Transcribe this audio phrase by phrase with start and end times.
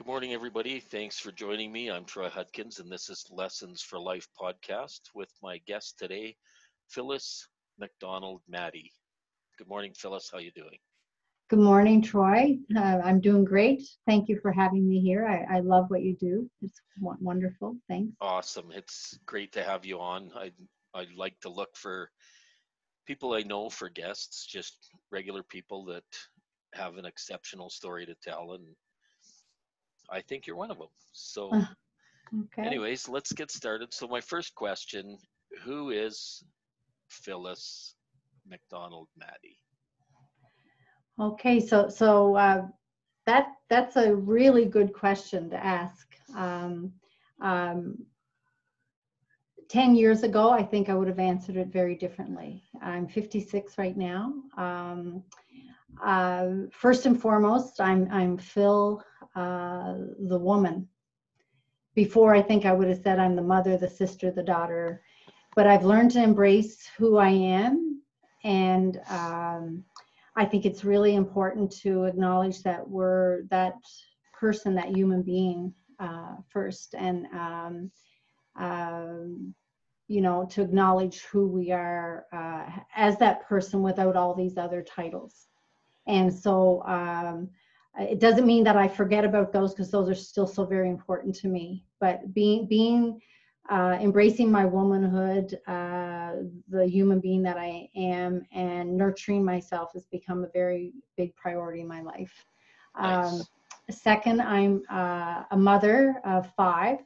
[0.00, 0.80] Good morning, everybody.
[0.80, 1.90] Thanks for joining me.
[1.90, 6.34] I'm Troy Hudkins, and this is Lessons for Life podcast with my guest today,
[6.88, 7.46] Phyllis
[7.78, 8.90] McDonald Maddie.
[9.58, 10.30] Good morning, Phyllis.
[10.32, 10.78] How you doing?
[11.50, 12.56] Good morning, Troy.
[12.74, 13.82] Uh, I'm doing great.
[14.06, 15.26] Thank you for having me here.
[15.26, 16.50] I, I love what you do.
[16.62, 17.76] It's wonderful.
[17.86, 18.16] Thanks.
[18.22, 18.70] Awesome.
[18.72, 20.32] It's great to have you on.
[20.34, 20.50] I
[20.94, 22.10] I like to look for
[23.06, 24.78] people I know for guests, just
[25.12, 26.04] regular people that
[26.72, 28.64] have an exceptional story to tell, and
[30.10, 30.88] I think you're one of them.
[31.12, 31.50] So,
[32.42, 32.62] okay.
[32.62, 33.92] anyways, let's get started.
[33.92, 35.18] So, my first question:
[35.62, 36.42] Who is
[37.08, 37.94] Phyllis
[38.48, 39.58] McDonald Maddie?
[41.18, 42.66] Okay, so so uh,
[43.26, 46.06] that that's a really good question to ask.
[46.34, 46.92] Um,
[47.40, 47.98] um,
[49.70, 52.64] 10 years ago, I think I would have answered it very differently.
[52.82, 54.34] I'm 56 right now.
[54.56, 55.22] Um,
[56.04, 59.00] uh, first and foremost, I'm, I'm Phil,
[59.34, 59.94] uh,
[60.28, 60.88] the woman.
[61.94, 65.02] Before, I think I would have said I'm the mother, the sister, the daughter.
[65.56, 67.90] But I've learned to embrace who I am
[68.44, 69.84] and um,
[70.36, 73.74] I think it's really important to acknowledge that we're that
[74.32, 77.90] person, that human being uh, first, and um,
[78.56, 79.54] um,
[80.08, 82.66] you know, to acknowledge who we are uh,
[82.96, 85.46] as that person without all these other titles.
[86.06, 87.50] And so um,
[87.98, 91.34] it doesn't mean that I forget about those because those are still so very important
[91.36, 91.84] to me.
[91.98, 93.20] But being being
[93.68, 96.32] uh, embracing my womanhood, uh,
[96.68, 101.82] the human being that I am, and nurturing myself has become a very big priority
[101.82, 102.46] in my life.
[103.00, 103.32] Nice.
[103.32, 103.42] Um,
[103.90, 106.98] second, I'm uh, a mother of five.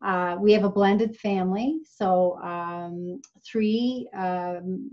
[0.00, 4.88] Uh, we have a blended family, so um, three um,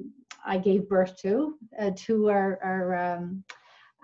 [0.45, 1.57] I gave birth to.
[1.79, 3.21] Uh, two are, are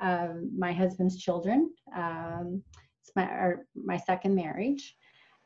[0.02, 1.72] um, my husband's children.
[1.96, 2.64] Um,
[3.02, 4.96] it's my our, my second marriage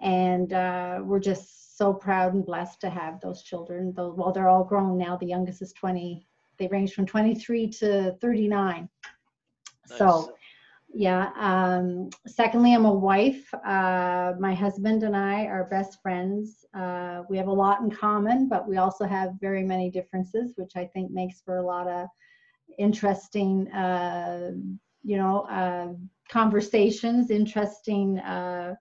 [0.02, 3.94] and uh, we're just so proud and blessed to have those children.
[3.96, 5.18] Though, well, they're all grown now.
[5.18, 6.26] The youngest is 20.
[6.58, 8.90] They range from 23 to 39.
[9.90, 9.98] Nice.
[9.98, 10.34] So,
[10.94, 11.32] yeah.
[11.38, 13.54] Um, secondly, I'm a wife.
[13.54, 16.66] Uh, my husband and I are best friends.
[16.74, 20.76] Uh, we have a lot in common, but we also have very many differences, which
[20.76, 22.08] I think makes for a lot of
[22.78, 24.52] interesting, uh,
[25.04, 25.94] you know, uh,
[26.30, 28.76] conversations, interesting uh,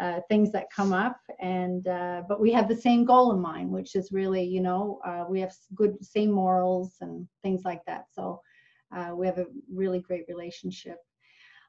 [0.00, 1.18] uh, things that come up.
[1.40, 5.00] And uh, but we have the same goal in mind which is really you know
[5.28, 8.06] we have good same morals and things like that.
[8.12, 8.40] So
[9.14, 10.98] we have a really great relationship.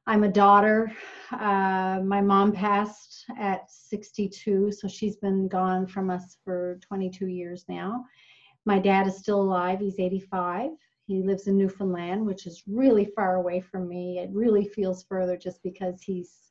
[0.10, 0.90] I'm a daughter.
[1.34, 7.66] Uh, my mom passed at 62 so she's been gone from us for 22 years
[7.68, 8.06] now.
[8.66, 9.80] My dad is still alive.
[9.80, 10.72] He's 85
[11.08, 15.36] he lives in newfoundland which is really far away from me it really feels further
[15.36, 16.48] just because he's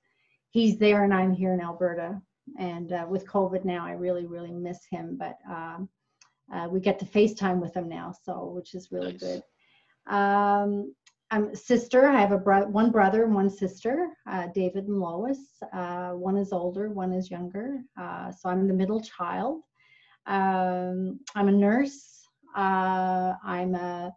[0.56, 2.19] he's there and I'm here in Alberta.
[2.59, 5.19] And uh, with COVID now, I really, really miss him.
[5.19, 5.87] But um,
[6.50, 9.21] uh, we get to FaceTime with him now, so which is really nice.
[9.21, 9.43] good.
[10.06, 10.94] Um,
[11.31, 12.09] I'm a sister.
[12.09, 15.41] I have a bro- one brother and one sister, uh, David and Lois.
[15.75, 17.83] Uh, one is older, one is younger.
[18.00, 19.61] Uh, so I'm the middle child.
[20.27, 22.23] Um, I'm a nurse.
[22.56, 24.15] Uh, I'm a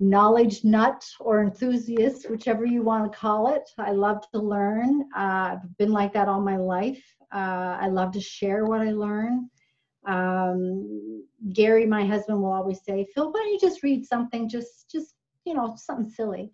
[0.00, 3.68] knowledge nut or enthusiast, whichever you want to call it.
[3.78, 5.02] I love to learn.
[5.14, 7.02] Uh, I've been like that all my life.
[7.32, 9.50] Uh, I love to share what I learn.
[10.06, 14.48] Um, Gary, my husband, will always say, "Phil, why don't you just read something?
[14.48, 16.50] Just, just you know, something silly."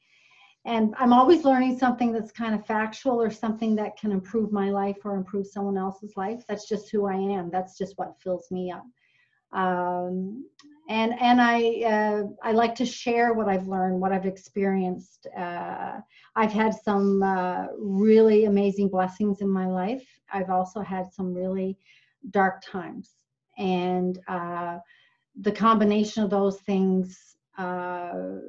[0.65, 4.71] And I'm always learning something that's kind of factual or something that can improve my
[4.71, 6.43] life or improve someone else's life.
[6.49, 7.51] That's just who I am.
[7.51, 8.85] That's just what fills me up.
[9.53, 10.45] Um,
[10.89, 15.27] and and I uh, I like to share what I've learned, what I've experienced.
[15.37, 15.99] Uh,
[16.37, 20.07] I've had some uh, really amazing blessings in my life.
[20.33, 21.79] I've also had some really
[22.31, 23.17] dark times,
[23.59, 24.79] and uh,
[25.41, 27.37] the combination of those things.
[27.59, 28.41] Uh,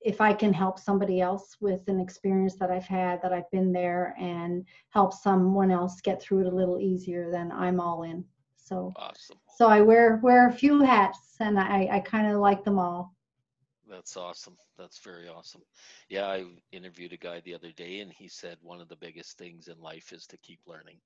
[0.00, 3.72] if I can help somebody else with an experience that I've had, that I've been
[3.72, 8.24] there, and help someone else get through it a little easier, then I'm all in.
[8.56, 9.38] So awesome.
[9.58, 13.16] So I wear wear a few hats, and I I kind of like them all.
[13.88, 14.56] That's awesome.
[14.76, 15.62] That's very awesome.
[16.08, 19.36] Yeah, I interviewed a guy the other day, and he said one of the biggest
[19.36, 21.00] things in life is to keep learning.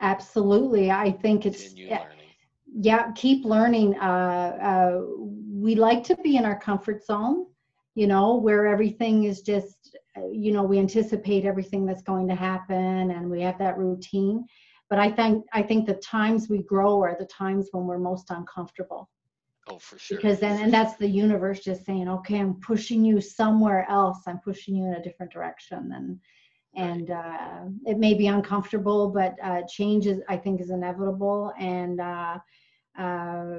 [0.00, 2.34] Absolutely, I think it's Continue yeah, learning.
[2.72, 3.98] Yeah, keep learning.
[3.98, 5.00] Uh, uh,
[5.50, 7.46] we like to be in our comfort zone,
[7.94, 12.36] you know, where everything is just, uh, you know, we anticipate everything that's going to
[12.36, 14.46] happen, and we have that routine
[14.90, 18.30] but i think i think the times we grow are the times when we're most
[18.30, 19.08] uncomfortable
[19.68, 23.20] oh for sure because then and that's the universe just saying okay i'm pushing you
[23.20, 26.18] somewhere else i'm pushing you in a different direction and
[26.74, 31.52] and uh, it may be uncomfortable, but uh, change is, I think, is inevitable.
[31.58, 32.38] And uh,
[32.96, 33.56] uh,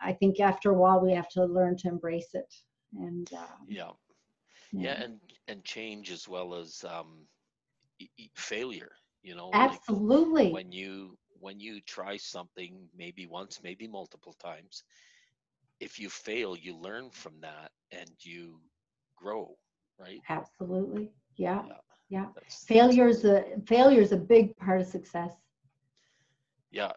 [0.00, 2.52] I think after a while, we have to learn to embrace it.
[2.94, 3.90] And uh, Yeah.
[4.72, 5.18] Yeah, and
[5.48, 7.26] and change as well as um,
[8.36, 8.92] failure.
[9.22, 14.84] You know, like absolutely, when you when you try something, maybe once, maybe multiple times,
[15.80, 18.60] if you fail, you learn from that and you
[19.16, 19.56] grow,
[19.98, 20.22] right?
[20.28, 21.64] absolutely, yeah.
[21.64, 21.80] Yeah.
[22.08, 22.26] Yeah.
[22.34, 25.34] That's, Failure is a failure is a big part of success.
[26.70, 26.92] yeah.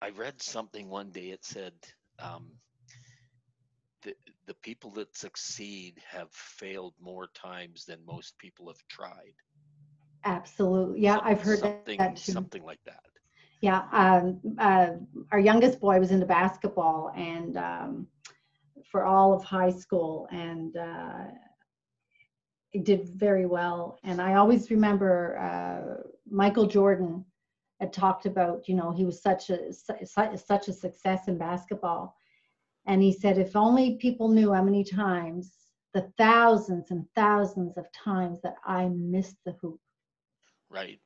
[0.00, 1.30] I read something one day.
[1.30, 1.74] It said
[2.20, 2.58] um,
[4.02, 4.14] the
[4.46, 9.34] the people that succeed have failed more times than most people have tried.
[10.24, 11.20] Absolutely, yeah.
[11.22, 12.32] I've heard that, something that too.
[12.32, 13.02] something like that.
[13.62, 14.92] Yeah, um, uh,
[15.32, 18.06] our youngest boy was into basketball and um,
[18.90, 21.26] for all of high school, and uh,
[22.82, 23.98] did very well.
[24.04, 27.24] And I always remember uh, Michael Jordan
[27.80, 32.16] had talked about, you know, he was such a su- such a success in basketball,
[32.86, 35.52] and he said, if only people knew how many times,
[35.92, 39.80] the thousands and thousands of times that I missed the hoop,
[40.70, 41.00] Right.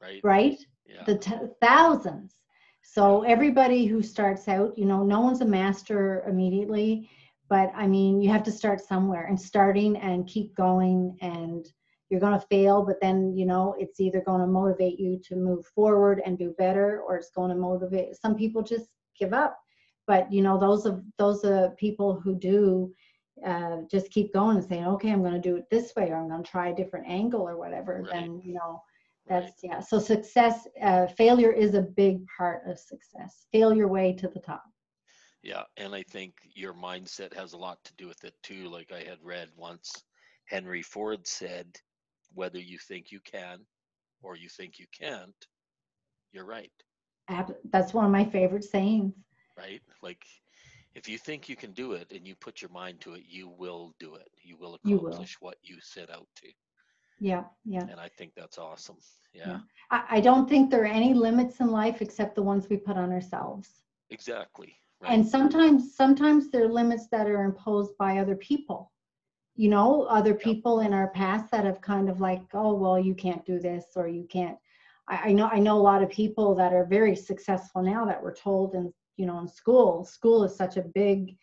[0.00, 0.20] Right.
[0.24, 0.58] right?
[0.86, 1.04] Yeah.
[1.06, 2.34] the t- thousands.
[2.82, 7.08] So everybody who starts out, you know, no one's a master immediately,
[7.48, 11.66] but I mean, you have to start somewhere and starting and keep going and
[12.08, 15.36] you're going to fail, but then, you know, it's either going to motivate you to
[15.36, 18.88] move forward and do better or it's going to motivate some people just
[19.18, 19.56] give up.
[20.06, 22.92] But, you know, those of those are people who do
[23.46, 26.16] uh, just keep going and saying, okay, I'm going to do it this way or
[26.16, 28.12] I'm going to try a different angle or whatever, Right.
[28.12, 28.82] then, you know.
[29.28, 29.80] That's yeah.
[29.80, 33.46] So success, uh, failure is a big part of success.
[33.52, 34.64] Fail your way to the top.
[35.42, 38.68] Yeah, and I think your mindset has a lot to do with it too.
[38.68, 40.04] Like I had read once,
[40.46, 41.66] Henry Ford said,
[42.34, 43.60] whether you think you can
[44.22, 45.34] or you think you can't,
[46.32, 46.70] you're right,
[47.72, 49.14] That's one of my favorite sayings.
[49.56, 49.80] right?
[50.02, 50.24] Like
[50.94, 53.48] if you think you can do it and you put your mind to it, you
[53.48, 54.28] will do it.
[54.42, 55.06] You will You will.
[55.06, 56.48] accomplish what you set out to.
[57.20, 57.86] Yeah, yeah.
[57.88, 58.96] And I think that's awesome.
[59.32, 59.58] Yeah, Yeah.
[59.90, 62.96] I, I don't think there are any limits in life except the ones we put
[62.96, 63.68] on ourselves.
[64.08, 64.74] exactly.
[65.00, 65.12] Right.
[65.12, 68.92] And sometimes, sometimes there are limits that are imposed by other people.
[69.56, 73.14] You know, other people in our past that have kind of like, oh, well, you
[73.14, 74.58] can't do this or you can't.
[75.08, 78.22] I, I know, I know a lot of people that are very successful now that
[78.22, 80.04] were told in, you know, in school.
[80.04, 81.36] School is such a big,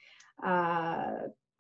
[0.45, 1.13] uh,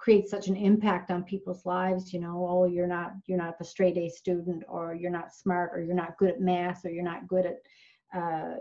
[0.07, 2.13] creates such an impact on people's lives.
[2.13, 5.71] You know, oh, you're not, you're not the straight A student, or you're not smart,
[5.73, 7.57] or you're not good at math, or you're not good at
[8.19, 8.55] uh,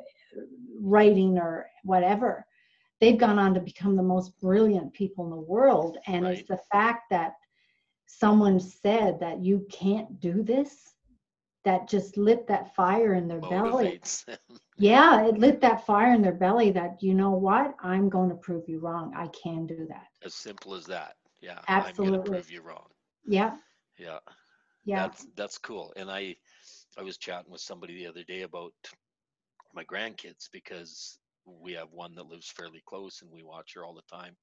[0.80, 2.44] writing, or whatever
[3.00, 6.38] they've gone on to become the most brilliant people in the world and Right.
[6.38, 7.34] it's the fact that
[8.06, 10.94] someone said that you can't do this
[11.64, 14.38] that just lit that fire in their belly Motivates them.
[14.78, 18.36] yeah it lit that fire in their belly that you know what i'm going to
[18.46, 21.14] prove you wrong i can do that As simple as that.
[21.46, 21.64] Yeah.
[21.82, 22.88] I'm gonna prove you wrong.
[23.26, 23.56] yeah
[23.98, 24.20] Yeah.
[24.84, 25.92] yeah That's that's cool.
[25.96, 26.36] And I
[26.98, 28.74] I was chatting with somebody the other day about
[29.74, 33.94] my grandkids because we have one that lives fairly close and we watch her all
[33.94, 34.36] the time.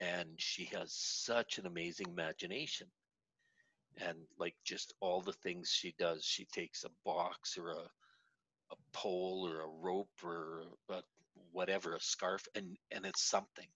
[0.00, 2.88] And she has such an amazing imagination.
[4.00, 7.90] And like just all the things she does, she takes a box or a
[8.72, 11.02] a pole or a rope or a,
[11.52, 13.68] whatever, a scarf, and and it's something.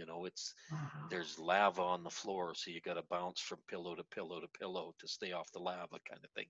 [0.00, 1.10] You know, it's Wow.
[1.10, 4.48] there's lava on the floor, so you got to bounce from pillow to pillow to
[4.58, 6.48] pillow to stay off the lava, kind of thing.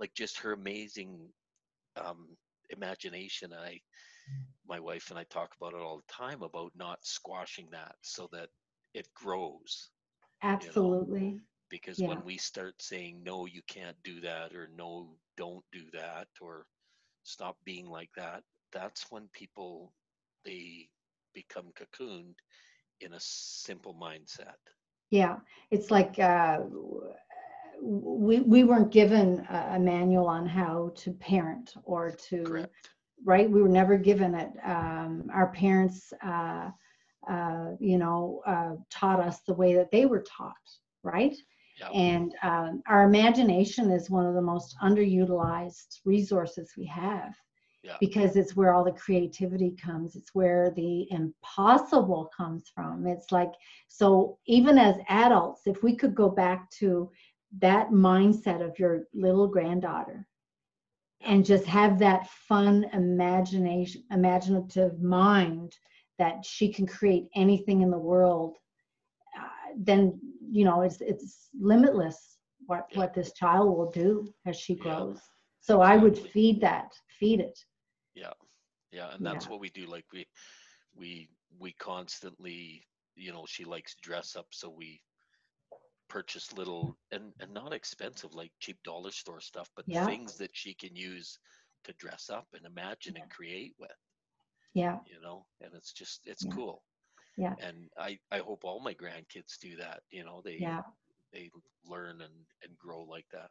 [0.00, 1.32] Like just her amazing
[1.96, 2.36] um,
[2.70, 3.52] imagination.
[3.54, 3.80] I,
[4.68, 8.28] my wife and I talk about it all the time about not squashing that so
[8.32, 8.50] that
[8.94, 9.90] it grows.
[10.42, 12.18] absolutely Because Yeah.
[12.18, 16.66] when we start saying no, you can't do that, or no, don't do that, or
[17.24, 19.94] stop being like that, that's when people
[20.44, 20.90] they
[21.34, 22.36] become cocooned
[23.00, 24.58] in a simple mindset.
[25.10, 25.36] yeah
[25.70, 26.60] it's like uh,
[27.80, 32.90] we, we weren't given a, a manual on how to parent or to Correct.
[33.24, 33.50] right?
[33.50, 34.50] We were never given it.
[34.64, 36.70] Um, our parents, uh,
[37.28, 40.54] uh, you know, uh, taught us the way that they were taught,
[41.02, 41.36] right?
[41.78, 41.90] Yeah.
[41.90, 47.34] And um, our imagination is one of the most underutilized resources we have
[47.82, 47.96] Yeah.
[48.00, 50.16] because it's where all the creativity comes.
[50.16, 53.06] It's where the impossible comes from.
[53.06, 53.52] It's like,
[53.86, 57.10] so even as adults, if we could go back to
[57.60, 60.26] that mindset of your little granddaughter
[61.24, 65.74] and just have that fun imagination imaginative mind
[66.18, 68.56] that she can create anything in the world
[69.38, 70.20] uh, then
[70.50, 75.18] you know it's it's limitless what what this child will do as she grows.
[75.60, 77.58] So I would feed that, feed it.
[78.92, 79.48] Yeah, yeah, and that's Yeah.
[79.48, 79.86] what we do.
[79.86, 80.26] Like we,
[80.94, 81.28] we,
[81.58, 85.00] we constantly, you know, she likes dress up, so we
[86.08, 90.04] purchase little and and not expensive, like cheap dollar store stuff, but Yeah.
[90.04, 91.38] things that she can use
[91.84, 93.90] to dress up and imagine and create with.
[94.74, 96.52] Yeah, You know, and it's just it's Yeah.
[96.52, 96.82] cool.
[97.36, 97.56] Yeah.
[97.58, 100.02] And I I hope all my grandkids do that.
[100.10, 100.82] You know, they yeah,
[101.32, 101.50] they
[101.84, 103.50] learn and and grow like that.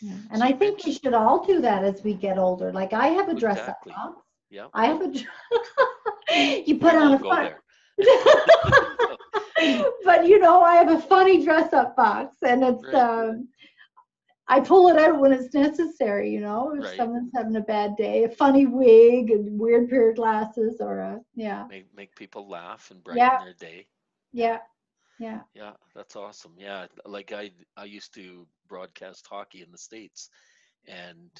[0.00, 0.18] yeah.
[0.30, 2.72] And So I think we should all do that as we get older.
[2.72, 4.27] Like I have a dress up box.
[4.50, 4.68] Yeah.
[4.74, 5.12] I have a.
[6.66, 7.50] you put on a fun.
[10.04, 12.94] but you know, I have a funny dress up box, and it's Right.
[12.94, 13.48] um,
[14.48, 16.30] I pull it out when it's necessary.
[16.30, 16.88] You know, if Right.
[16.88, 21.20] someone's having a bad day, a funny wig and weird pair of glasses, or a
[21.34, 23.38] yeah, Make make people laugh and brighten Yeah.
[23.38, 23.86] their day.
[24.32, 24.58] yeah,
[25.18, 26.54] yeah, Yeah, that's awesome.
[26.58, 30.30] Yeah, like I I used to broadcast hockey in the states,
[30.86, 31.30] and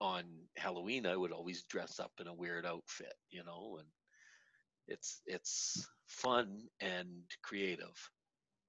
[0.00, 0.24] on
[0.56, 3.88] Halloween I would always dress up in a weird outfit, you know, and
[4.88, 7.08] it's it's fun and
[7.42, 7.96] creative,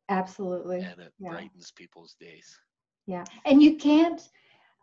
[0.09, 0.91] absolutely.
[0.91, 1.29] and it Yeah.
[1.29, 2.59] brightens people's days.
[3.05, 4.21] Yeah, and you can't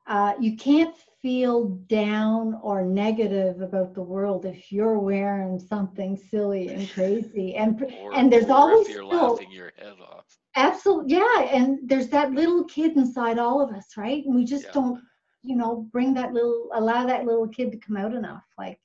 [0.06, 6.72] uh, you can't feel down or negative about the world if you're wearing something silly
[6.72, 7.54] and crazy.
[7.56, 10.38] And Or, and there's or always if you're still laughing your head off.
[10.56, 14.24] absolutely yeah, and there's that little kid inside all of us, right?
[14.24, 14.72] And we just Yeah.
[14.72, 15.00] don't,
[15.42, 18.44] you know, bring that little allow that little kid to come out enough.
[18.56, 18.80] Like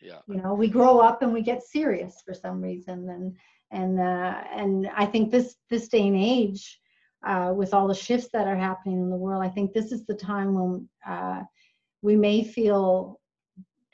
[0.00, 3.36] Yeah, you know, we grow up and we get serious for some reason, and
[3.70, 6.80] and uh, and I think this this day and age
[7.26, 10.06] uh, with all the shifts that are happening in the world, I think this is
[10.06, 11.42] the time when uh,
[12.02, 13.20] we may feel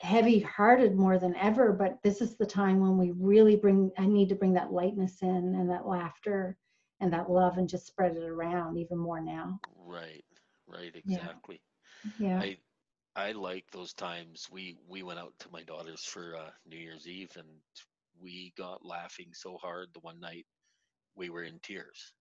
[0.01, 3.91] heavy-hearted more than ever, but this is the time when we really bring.
[3.97, 6.57] I need to bring that lightness in and that laughter
[6.99, 9.59] and that love and just spread it around even more now.
[9.85, 10.23] right,
[10.67, 11.55] right, exactly.
[11.55, 11.72] Yeah.
[12.37, 12.57] I
[13.15, 14.49] I like those times.
[14.51, 17.47] We we went out to my daughter's for uh, New Year's Eve, and
[18.19, 20.45] we got laughing so hard the one night
[21.15, 22.13] we were in tears,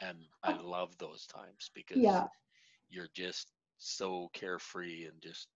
[0.00, 2.28] and I love those times because Yeah.
[2.88, 5.48] you're just so carefree and just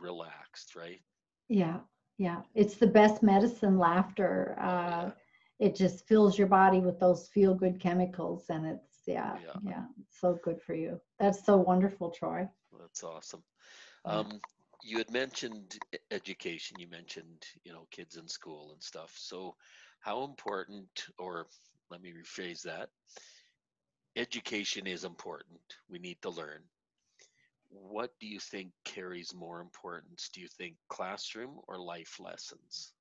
[0.00, 1.02] relaxed, right?
[1.48, 1.80] Yeah.
[2.18, 2.42] Yeah.
[2.54, 4.56] It's the best medicine, laughter.
[4.60, 5.10] Oh, Uh,
[5.58, 9.60] it just fills your body with those feel good chemicals and it's yeah Yeah.
[9.62, 12.48] yeah, it's so good for you that's so wonderful troy
[12.78, 13.42] That's awesome.
[14.04, 14.40] Um,
[14.82, 15.78] you had mentioned
[16.10, 16.78] education.
[16.78, 19.12] You mentioned, you know, kids in school and stuff.
[19.16, 19.56] So,
[20.00, 21.46] how important, or
[21.90, 22.90] let me rephrase that,
[24.16, 25.60] education is important.
[25.88, 26.62] We need to learn.
[27.70, 30.28] What do you think carries more importance?
[30.30, 32.92] Do you think classroom or life lessons?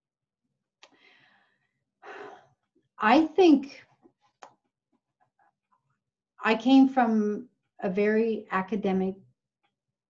[3.00, 3.86] i think
[6.44, 7.48] i came from
[7.82, 9.16] a very academic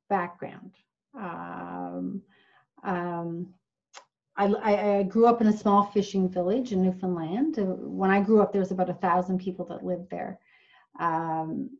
[0.10, 0.72] background
[1.18, 2.22] um,
[2.84, 3.54] um,
[4.40, 7.60] I, I, grew up in a small fishing village in Newfoundland.
[7.60, 10.40] Uh, When I grew up, there was about a thousand people that lived there.
[11.00, 11.78] Um,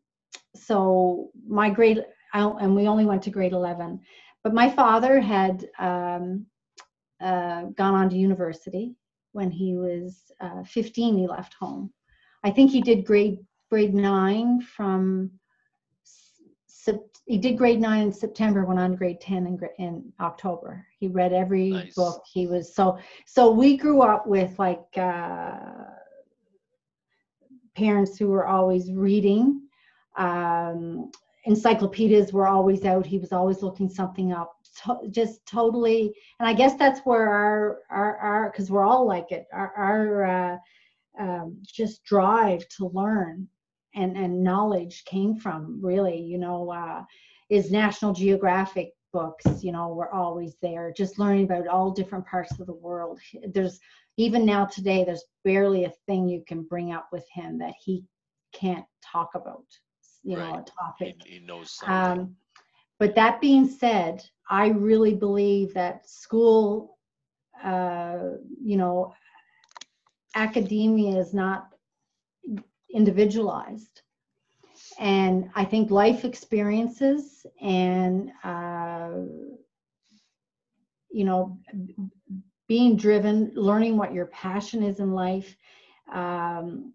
[0.56, 4.02] so my grade, I, and we only went to grade 11.
[4.44, 6.46] But my father had um,
[7.22, 8.94] uh, gone on to university.
[9.32, 11.94] When he was uh, 15, he left home.
[12.44, 15.32] I think he did grade grade nine from.
[17.26, 20.86] He did grade nine in September, went on to grade 10 in, in October.
[21.00, 21.96] He read every Nice.
[21.96, 22.24] book.
[22.32, 23.52] He was so so.
[23.52, 25.60] We grew up with like uh,
[27.76, 29.62] parents who were always reading.
[30.18, 31.12] Um,
[31.46, 33.06] encyclopedias were always out.
[33.06, 34.56] He was always looking something up.
[34.86, 39.32] To- just totally, and I guess that's where our our our because we're all like
[39.32, 39.46] it.
[39.54, 40.58] Our our uh,
[41.20, 43.48] um, just drive to learn
[44.00, 46.20] and and knowledge came from really.
[46.20, 47.04] You know, uh,
[47.50, 49.64] is National Geographic books.
[49.64, 50.94] You know, were always there.
[50.96, 53.20] Just learning about all different parts of the world.
[53.54, 53.80] There's
[54.18, 58.04] even now today, there's barely a thing you can bring up with him that he
[58.54, 59.66] can't talk about.
[60.24, 61.16] You know, a topic.
[61.26, 62.24] He, he knows something.
[62.24, 62.36] Um,
[63.00, 66.98] but that being said, I really believe that school,
[67.64, 68.20] uh,
[68.62, 69.14] you know,
[70.36, 71.70] academia is not
[72.94, 74.02] individualized.
[75.00, 79.12] And I think life experiences and, uh,
[81.12, 81.58] you know,
[82.68, 85.56] being driven, learning what your passion is in life,
[86.12, 86.94] um,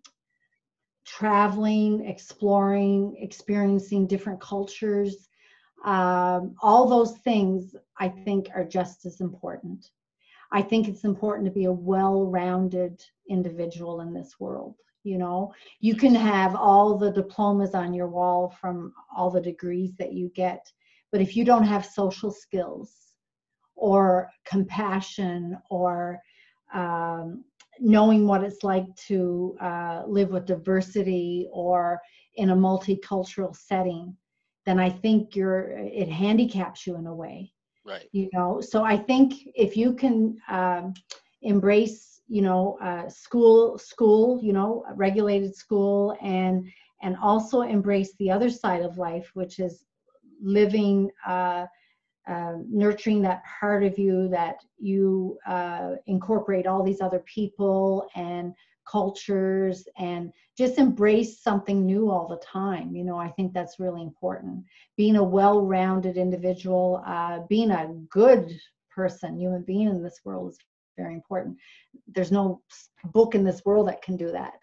[1.04, 5.28] traveling, exploring, experiencing different cultures,
[5.84, 9.90] um, all those things I think are just as important.
[10.50, 14.76] I think it's important to be a well rounded individual in this world.
[15.04, 15.54] You know?
[15.80, 20.30] You can have all the diplomas on your wall from all the degrees that you
[20.34, 20.72] get
[21.14, 22.90] but if you don't have social skills
[23.76, 26.20] or compassion or
[26.74, 27.44] um,
[27.78, 32.00] knowing what it's like to uh, live with diversity or
[32.34, 34.12] in a multicultural setting
[34.66, 37.52] then i think you're it handicaps you in a way
[37.84, 38.08] right.
[38.10, 38.60] you know?
[38.60, 40.94] So i think if you can um,
[41.42, 46.66] embrace you know uh, school school you know regulated school and
[47.02, 49.84] and also embrace the other side of life which is
[50.40, 51.66] living uh,
[52.26, 58.54] uh, nurturing that part of you that you uh, incorporate all these other people and
[58.86, 62.94] cultures and just embrace something new all the time.
[62.94, 64.64] You know i think that's really important.
[64.96, 68.50] Being a well-rounded individual uh, being a good
[68.90, 70.58] person human being in this world is
[70.96, 71.56] very important.
[72.08, 72.60] There's no
[73.12, 74.58] book in this world that can do that.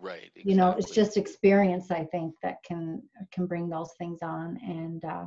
[0.00, 0.52] Right exactly.
[0.52, 4.58] you know it's just experience i think that can can bring those things on.
[4.62, 5.24] And uh,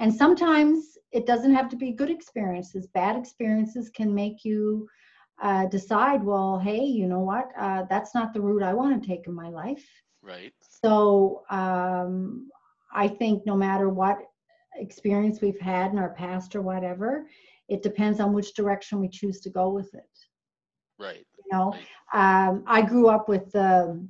[0.00, 2.86] and sometimes it doesn't have to be good experiences.
[2.94, 4.88] Bad experiences can make you
[5.42, 7.48] uh, decide well hey you know what?
[7.58, 9.86] Uh, that's not the route i want to take in my life.
[10.22, 10.54] Right.
[10.82, 12.48] So um,
[12.92, 14.18] i think no matter what
[14.76, 17.26] experience we've had in our past or whatever
[17.68, 20.10] it depends on which direction we choose to go with it
[20.98, 21.74] right you know
[22.12, 24.06] um, i grew up with the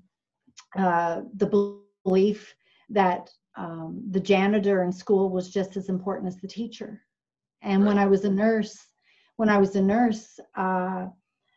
[0.77, 1.73] uh, the
[2.05, 2.55] belief
[2.91, 7.03] that um, the janitor in school was just as important as the teacher
[7.63, 7.89] and right.
[7.89, 8.77] when i was a nurse
[9.37, 11.07] when i was a nurse uh,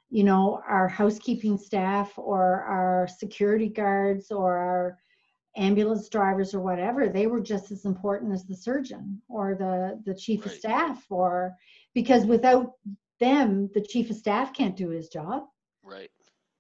[0.10, 4.98] you know our housekeeping staff or our security guards or our
[5.58, 10.18] ambulance drivers or whatever they were just as important as the surgeon or the the
[10.18, 10.54] chief right.
[10.54, 11.54] of staff or
[11.98, 12.74] because without
[13.20, 15.46] them the chief of staff can't do his job.
[15.84, 16.12] Right.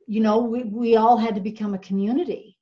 [0.07, 2.57] You know we, we all had to become a community.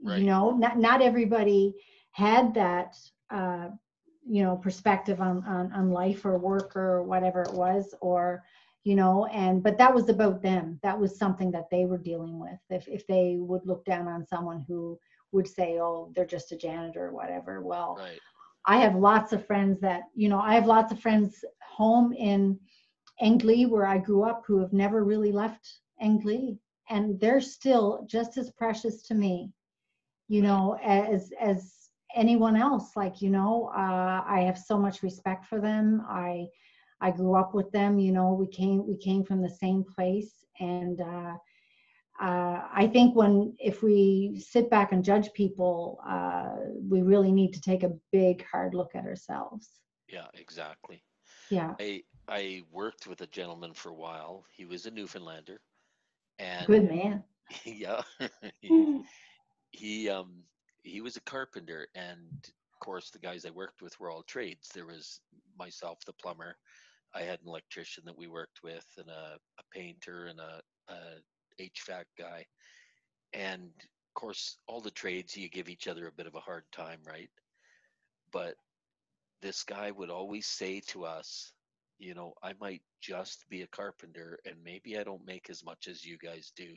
[0.00, 0.20] Right.
[0.20, 1.74] you know not not everybody
[2.12, 2.94] had that
[3.30, 3.70] uh
[4.34, 8.44] you know perspective on, on on life or work or whatever it was or
[8.84, 10.78] you know and but that was about them.
[10.84, 12.60] That was something that they were dealing with.
[12.70, 15.00] If if they would look down on someone who
[15.32, 18.20] would say oh they're just a janitor or whatever well right.
[18.66, 22.58] I have lots of friends that you know i have lots of friends home in
[23.22, 28.36] Englee where i grew up who have never really left Englee and they're still just
[28.36, 29.50] as precious to me
[30.28, 31.80] you know as as
[32.16, 32.96] anyone else.
[32.96, 36.02] Like you know uh, i have so much respect for them.
[36.08, 36.46] I
[37.00, 40.44] i grew up with them you know we came we came from the same place
[40.60, 41.34] and uh,
[42.20, 46.56] uh, i think when if we sit back and judge people uh,
[46.88, 49.80] we really need to take a big hard look at ourselves.
[50.08, 51.02] Yeah exactly.
[51.50, 51.74] Yeah.
[51.80, 54.44] I i worked with a gentleman for a while.
[54.52, 55.60] He was a newfoundlander
[56.38, 57.24] and good man.
[57.64, 58.02] yeah.
[58.60, 59.02] He,
[59.72, 60.42] he um
[60.82, 64.68] he was a carpenter and of course the guys i worked with were all trades.
[64.74, 65.20] There was
[65.58, 66.56] myself the plumber.
[67.14, 70.98] I had an electrician that we worked with and a, a painter and a, a
[71.68, 72.46] hvac guy
[73.32, 76.64] and of course all the trades you give each other a bit of a hard
[76.72, 77.30] time right
[78.32, 78.54] but
[79.42, 81.52] this guy would always say to us
[81.98, 85.86] you know i might just be a carpenter and maybe i don't make as much
[85.88, 86.76] as you guys do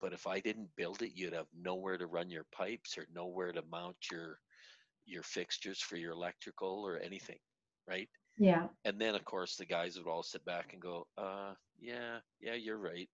[0.00, 3.52] but if I didn't build it, you'd have nowhere to run your pipes or nowhere
[3.52, 4.38] to mount your
[5.06, 7.38] your fixtures for your electrical or anything,
[7.88, 8.08] right?
[8.38, 8.68] Yeah.
[8.84, 12.54] And then of course the guys would all sit back and go, uh, yeah, yeah,
[12.54, 13.08] you're right.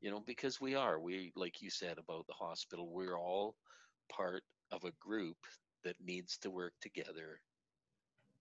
[0.00, 3.54] You know, because we are, we like you said about the hospital, we're all
[4.10, 5.36] part of a group
[5.84, 7.40] that needs to work together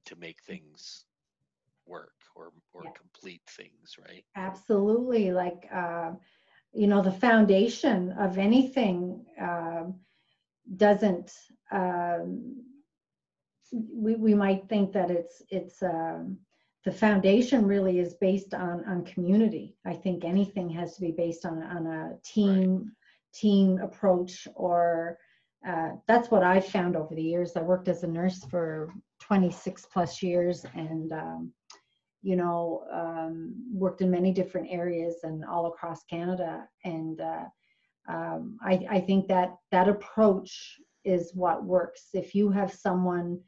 [0.05, 1.05] to make things
[1.85, 2.91] work or or yeah.
[2.91, 4.23] complete things, right?
[4.35, 5.31] Absolutely.
[5.31, 6.11] Like uh
[6.73, 9.95] you know the foundation of anything um,
[10.77, 11.31] doesn't
[11.71, 12.63] um,
[13.71, 16.37] we, we might think that it's it's um,
[16.85, 21.45] the foundation really is based on on community i think anything has to be based
[21.45, 22.85] on on a team right.
[23.33, 25.17] team approach or
[25.67, 29.85] uh, that's what i've found over the years i worked as a nurse for 26
[29.91, 31.53] plus years and um,
[32.21, 36.67] you know, um, worked in many different areas and all across Canada.
[36.83, 37.45] And uh,
[38.09, 42.07] um, I, I think that that approach is what works.
[42.13, 43.39] If you have someone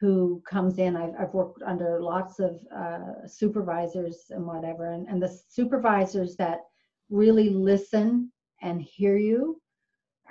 [0.00, 5.22] who comes in, I've, I've worked under lots of uh, supervisors and whatever, and, and
[5.22, 6.60] the supervisors that
[7.10, 8.32] really listen
[8.62, 9.60] and hear you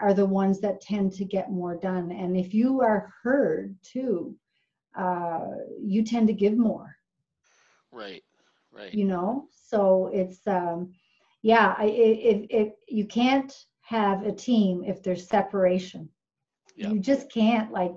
[0.01, 2.11] are the ones that tend to get more done.
[2.11, 4.35] And if you are heard too,
[4.97, 5.47] uh,
[5.79, 6.95] you tend to give more
[7.91, 8.23] Right.
[8.71, 8.93] Right.
[8.93, 10.93] You know, so it's um,
[11.41, 11.73] yeah.
[11.77, 13.51] I if if you can't
[13.81, 16.09] have a team if there's separation.
[16.75, 16.91] Yeah.
[16.91, 17.93] You just can't like.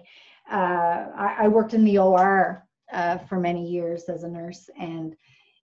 [0.50, 5.14] Uh, I, I worked in the OR uh, for many years as a nurse, and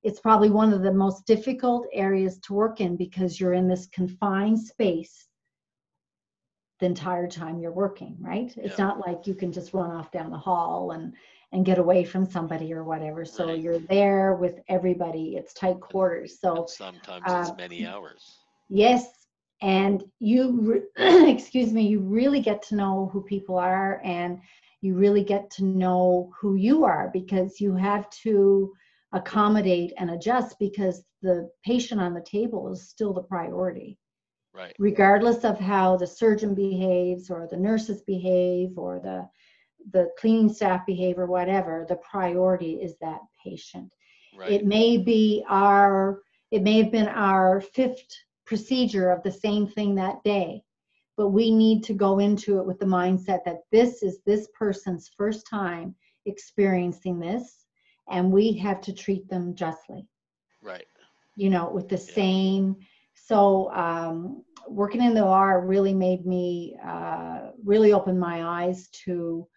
[0.03, 3.87] it's probably one of the most difficult areas to work in because you're in this
[3.87, 5.27] confined space
[6.79, 8.55] the entire time you're working, right?
[8.57, 8.85] It's Yeah.
[8.85, 11.13] not like you can just run off down the hall and
[11.51, 13.25] and get away from somebody or whatever.
[13.25, 13.59] So Right.
[13.59, 15.35] you're there with everybody.
[15.35, 16.39] It's tight quarters.
[16.39, 18.37] So And sometimes it's uh, many hours.
[18.69, 19.25] Yes,
[19.61, 24.39] and you, re- excuse me, you really get to know who people are and
[24.81, 28.73] you really get to know who you are because you have to
[29.11, 33.97] accommodate and adjust because the patient on the table is still the priority.
[34.53, 34.75] Right.
[34.79, 39.27] Regardless of how the surgeon behaves or the nurses behave or the
[39.91, 43.91] the cleaning staff behave or whatever, the priority is that patient
[44.37, 44.51] Right.
[44.51, 48.07] it may be our it may have been our fifth
[48.45, 50.63] procedure of the same thing that day
[51.19, 55.11] but we need to go into it with the mindset that this is this person's
[55.17, 55.93] first time
[56.25, 57.65] experiencing this
[58.09, 60.07] and we have to treat them justly
[60.61, 60.87] right.
[61.35, 62.13] you know with the Yeah.
[62.13, 62.75] same
[63.13, 69.47] so um, working in the OR really made me uh, really open my eyes to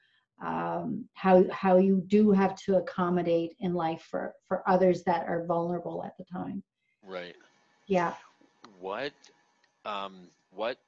[0.44, 5.46] um, how how you do have to accommodate in life for for others that are
[5.46, 6.62] vulnerable at the time.
[7.02, 7.36] Right.
[7.86, 8.14] Yeah.
[8.80, 9.12] What
[9.84, 10.78] um what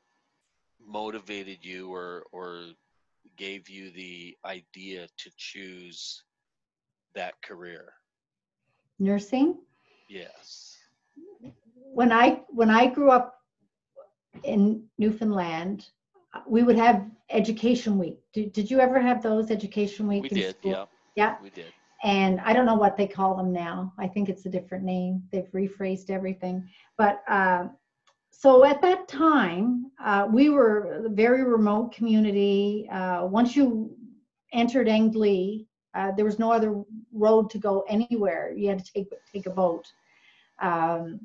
[0.87, 2.67] motivated you or or
[3.37, 6.23] gave you the idea to choose
[7.15, 7.93] that career?
[8.99, 9.59] Nursing.
[10.09, 10.77] Yes.
[11.93, 13.39] When I when I grew up
[14.43, 15.87] in Newfoundland,
[16.49, 18.19] we would have education week.
[18.33, 20.25] Did, did you ever have those education week?
[20.25, 20.71] We did, school?
[20.71, 20.85] yeah.
[21.17, 21.37] Yeah.
[21.43, 21.73] We did.
[22.03, 23.93] and I don't know what they call them now.
[23.99, 25.23] I think it's a different name.
[25.33, 26.69] They've rephrased everything.
[26.99, 27.69] But uh,
[28.37, 32.89] so at that time, uh, we were a very remote community.
[32.93, 33.97] Uh, once you
[34.53, 38.53] entered Englee, uh, there was no other road to go anywhere.
[38.55, 39.87] You had to take take a boat.
[40.61, 41.21] Um,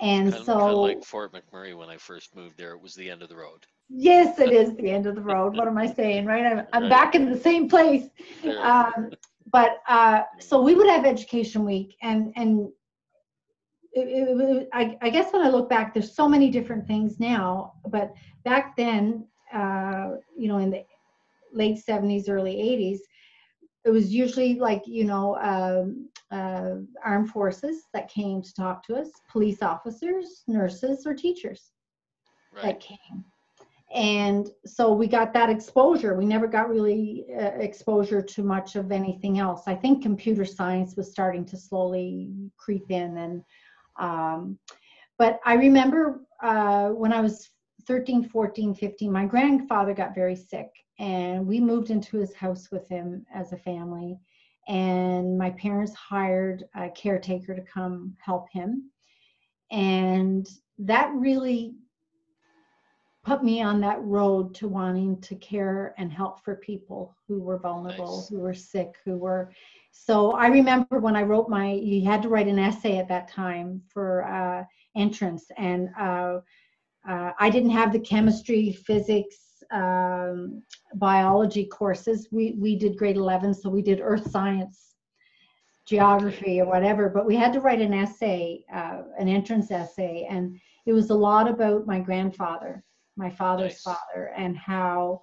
[0.00, 3.10] and Kind of, so, like Fort McMurray when I first moved there, it was the
[3.10, 3.66] end of the road.
[3.88, 5.56] yes, it is the end of the road.
[5.56, 6.44] What am I saying, right?
[6.44, 8.08] I'm, I'm back in the same place.
[8.60, 9.10] Um,
[9.50, 12.68] but uh, so we would have education week and and
[13.96, 17.74] it, it, I, I guess when i look back there's so many different things now
[17.88, 18.12] but
[18.44, 20.84] back then uh, you know in the
[21.52, 22.98] late 70s early 80s
[23.84, 28.96] it was usually like you know um, uh, armed forces that came to talk to
[28.96, 31.70] us police officers nurses or teachers
[32.56, 32.64] right.
[32.64, 33.24] that came.
[33.94, 36.14] And so we got that exposure.
[36.16, 39.62] We never got really uh, exposure to much of anything else.
[39.66, 43.16] I think computer science was starting to slowly creep in.
[43.18, 43.42] And,
[43.98, 44.58] um,
[45.18, 47.50] but I remember uh, when I was
[47.86, 52.88] 13, 14, 15, my grandfather got very sick and we moved into his house with
[52.88, 54.18] him as a family.
[54.68, 58.90] And my parents hired a caretaker to come help him.
[59.70, 61.74] And that really
[63.24, 67.58] put me on that road to wanting to care and help for people who were
[67.58, 68.28] vulnerable, Nice.
[68.28, 69.50] who were sick, who were.
[70.04, 73.28] So I remember when I wrote my, you had to write an essay at that
[73.28, 76.38] time for uh, entrance, and uh,
[77.08, 79.36] uh, I didn't have the chemistry, physics,
[79.72, 80.62] um,
[80.94, 82.28] biology courses.
[82.30, 84.94] We we did grade 11, so we did earth science,
[85.86, 87.08] geography, or whatever.
[87.08, 91.14] But we had to write an essay, uh, an entrance essay, and it was a
[91.14, 92.84] lot about my grandfather,
[93.16, 93.82] my father's Nice.
[93.82, 95.22] father, and how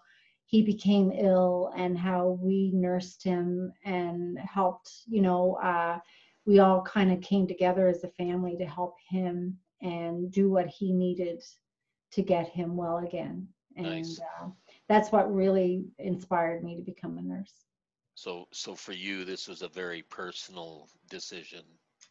[0.53, 4.91] he became ill and how we nursed him and helped.
[5.07, 5.97] You know, uh,
[6.45, 10.67] we all kind of came together as a family to help him and do what
[10.67, 11.41] he needed
[12.11, 13.47] to get him well again.
[13.75, 14.19] And Nice.
[14.19, 14.49] uh,
[14.87, 17.65] that's what really inspired me to become a nurse.
[18.13, 21.63] So so for you, this was a very personal decision.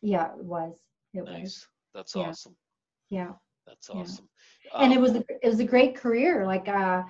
[0.02, 0.74] Yeah, it was.
[1.14, 1.30] It was.
[1.32, 1.68] Nice.
[1.94, 2.28] That's Yeah.
[2.30, 2.56] awesome.
[3.08, 3.32] Yeah.
[3.66, 4.02] That's Yeah.
[4.02, 4.28] awesome.
[4.78, 7.02] and it Um, was a, it was a great career like uh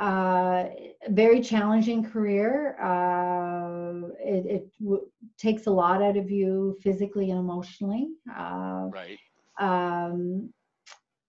[0.00, 0.64] uh
[1.06, 5.06] a very challenging career uh it, it w-
[5.38, 9.18] takes a lot out of you physically and emotionally uh right.
[9.60, 10.50] um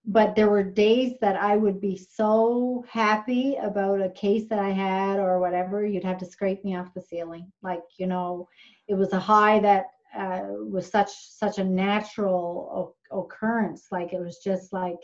[0.06, 4.70] but there were days that I would be so happy about a case that I
[4.70, 7.52] had or whatever, you'd have to scrape me off the ceiling.
[7.62, 8.48] Like, you know,
[8.88, 13.88] it was a high that uh, was such such a natural o- occurrence.
[13.92, 14.98] Like it was just like,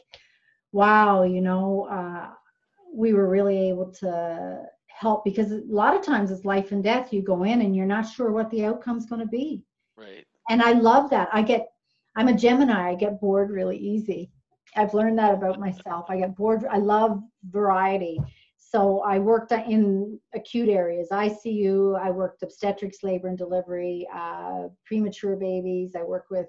[0.72, 2.28] wow, you know, uh,
[2.98, 7.12] we were really able to help because a lot of times it's life and death.
[7.12, 9.62] You go in and you're not sure what the outcome's going to be
[9.96, 10.24] Right.
[10.50, 11.28] and I love that.
[11.32, 11.68] I get,
[12.16, 12.90] I'm a Gemini.
[12.90, 14.22] I get bored really easy,
[14.76, 16.06] I've learned that about myself.
[16.08, 16.64] I get bored.
[16.70, 18.20] I love variety.
[18.56, 21.98] So I worked in acute areas, ICU.
[21.98, 25.94] I worked obstetrics, labor and delivery, uh, premature babies.
[25.96, 26.48] I worked with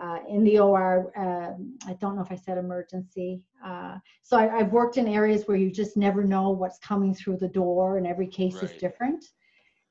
[0.00, 1.12] uh, in the OR.
[1.16, 3.42] Uh, I don't know if I said emergency.
[3.64, 7.38] Uh, so I, have worked in areas where you just never know what's coming through
[7.38, 8.64] the door, and every case right.
[8.64, 9.24] is different.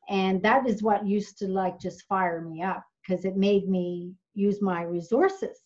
[0.09, 4.13] And that is what used to like just fire me up because it made me
[4.33, 5.57] use my resources.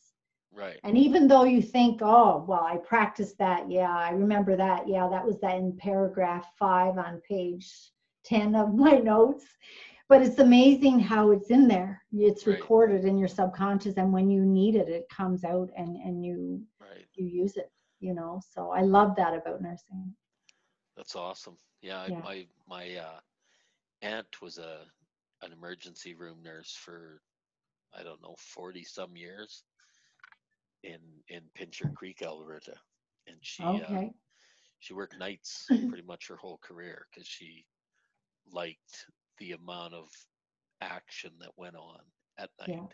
[0.53, 0.79] Right.
[0.83, 3.69] And even though you think, oh, well, I practiced that.
[3.71, 4.87] Yeah, I remember that.
[4.87, 7.71] Yeah, that was that in paragraph five on page
[8.25, 9.45] 10 of my notes
[10.11, 12.59] but it's amazing how it's in there it's right.
[12.59, 16.61] recorded in your subconscious and when you need it it comes out and and you
[16.81, 17.05] right.
[17.15, 17.71] you use it
[18.01, 20.13] you know so i love that about nursing
[20.97, 22.19] that's awesome yeah, yeah.
[22.19, 23.19] my my uh,
[24.01, 24.79] aunt was a
[25.43, 27.21] an emergency room nurse for
[27.97, 29.63] i don't know 40 some years
[30.83, 32.75] in in pincher creek alberta
[33.27, 34.07] and she uh, okay.
[34.07, 34.09] uh,
[34.79, 37.65] she worked nights pretty much her whole career because she
[38.51, 39.05] liked
[39.41, 40.07] the amount of
[40.81, 41.99] action that went on
[42.37, 42.77] at night.
[42.77, 42.85] Yeah.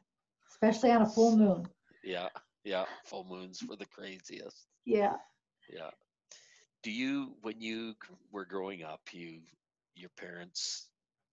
[0.49, 1.67] Especially on a full so, moon.
[2.03, 2.29] Yeah,
[2.63, 2.85] yeah.
[3.05, 4.65] Full moons were the craziest.
[4.85, 5.17] Yeah.
[5.69, 5.91] Yeah.
[6.83, 7.95] Do you, when you
[8.31, 9.41] were growing up, you,
[9.95, 10.87] your parents,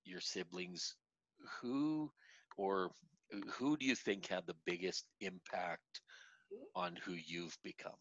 [0.05, 0.97] your siblings,
[1.61, 2.11] who
[2.57, 2.91] or
[3.53, 6.01] who do you think had the biggest impact
[6.75, 7.93] on who you've become?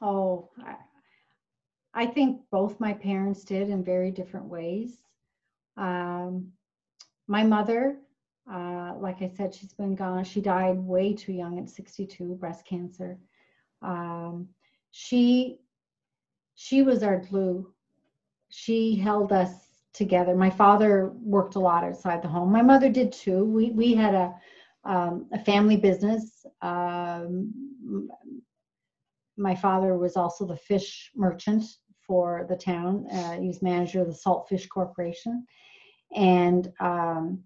[0.00, 0.48] Oh,
[1.94, 5.02] I think both my parents did in very different ways.
[5.76, 6.52] Um,
[7.28, 7.98] my mother,
[8.50, 10.24] uh, like I said, she's been gone.
[10.24, 13.18] She died way too young at 62, breast cancer.
[13.82, 14.48] Um,
[14.90, 15.58] she
[16.54, 17.72] she was our glue.
[18.50, 19.50] She held us
[19.92, 20.34] together.
[20.34, 22.52] My father worked a lot outside the home.
[22.52, 23.44] My mother did too.
[23.44, 24.34] We we had a
[24.84, 26.44] um, a family business.
[26.60, 28.08] Um,
[29.42, 31.64] my father was also the fish merchant
[32.06, 33.06] for the town.
[33.10, 35.44] Uh, he was manager of the Salt Fish Corporation.
[36.14, 37.42] And um,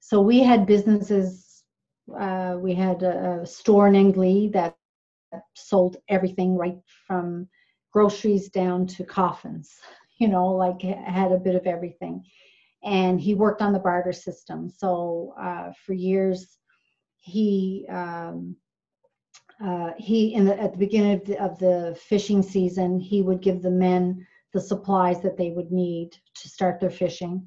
[0.00, 1.64] so we had businesses.
[2.18, 4.76] Uh, we had a, a store in Englee that
[5.54, 7.48] sold everything right from
[7.92, 9.74] groceries down to coffins,
[10.18, 12.24] you know, like had a bit of everything.
[12.84, 14.70] And he worked on the barter system.
[14.70, 16.58] So uh, for years,
[17.16, 18.56] he um,
[19.62, 23.40] uh, he in the, at the beginning of the, of the fishing season he would
[23.40, 27.46] give the men the supplies that they would need to start their fishing.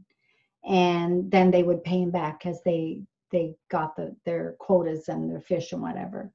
[0.67, 5.29] And then they would pay him back as they they got the their quotas and
[5.29, 6.31] their fish and whatever.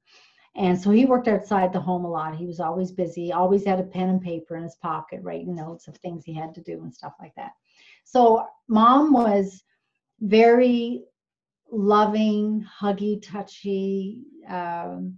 [0.57, 2.35] And so he worked outside the home a lot.
[2.35, 5.87] He was always busy always had a pen and paper in his pocket writing notes
[5.87, 7.51] of things he had to do and stuff like that.
[8.05, 9.63] So mom was
[10.21, 11.03] very
[11.71, 15.17] loving huggy touchy um,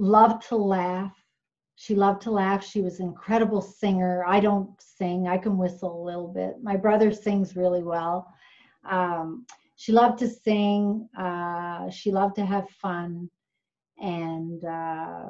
[0.00, 1.14] loved to laugh.
[1.76, 2.64] She loved to laugh.
[2.64, 4.24] She was an incredible singer.
[4.26, 6.56] I don't sing, I can whistle a little bit.
[6.62, 8.32] My brother sings really well.
[8.88, 13.30] Um, she loved to sing, uh, she loved to have fun.
[13.98, 15.24] And uh,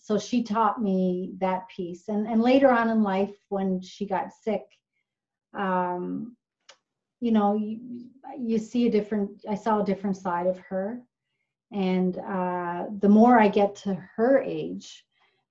[0.00, 2.08] so she taught me that piece.
[2.08, 4.62] And, and later on in life, when she got sick,
[5.56, 6.36] um,
[7.20, 11.00] you know, you, you see a different, I saw a different side of her
[11.72, 15.04] and uh, the more I get to her age,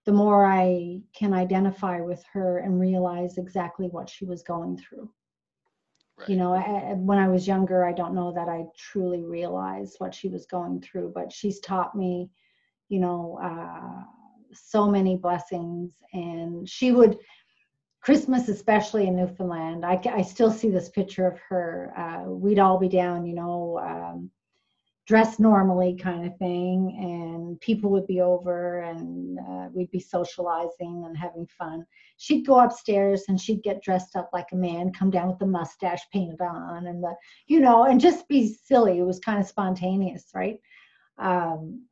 [0.06, 5.10] the more I can identify with her and realize exactly what she was going through.
[6.18, 6.30] Right.
[6.30, 10.16] You know, I, when I was younger, I don't know that I truly realized what
[10.16, 12.30] she was going through, but she's taught me,
[12.88, 14.04] you know, uh,
[14.54, 15.92] so many blessings.
[16.14, 17.18] And she would,
[18.00, 21.92] Christmas, especially in Newfoundland, I, I still see this picture of her.
[21.98, 24.30] Uh, we'd all be down, you know, um,
[25.06, 31.04] dress normally kind of thing and people would be over and uh, we'd be socializing
[31.06, 31.86] and having fun.
[32.18, 35.46] She'd go upstairs and she'd get dressed up like a man come down with the
[35.46, 37.14] mustache painted on and the
[37.46, 38.98] you know and just be silly.
[38.98, 40.60] It was kind of spontaneous right?
[41.20, 41.86] Um,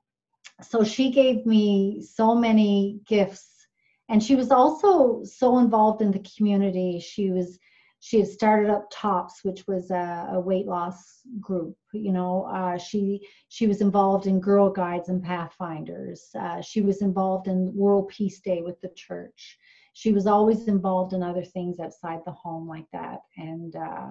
[0.61, 3.67] so she gave me so many gifts
[4.09, 6.99] and she was also so involved in the community.
[6.99, 7.59] She was
[8.05, 12.77] she had started up tops which was a, a weight loss group you know uh,
[12.77, 16.29] she she was involved in girl guides and pathfinders.
[16.39, 19.57] Uh, she was involved in world peace day with the church.
[19.93, 23.19] She was always involved in other things outside the home like that.
[23.37, 24.09] And uh,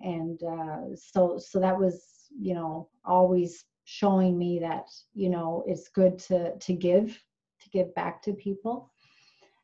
[0.00, 2.02] and uh, so so that was
[2.40, 7.22] you know always showing me that you know it's good to to give
[7.60, 8.90] to give back to people.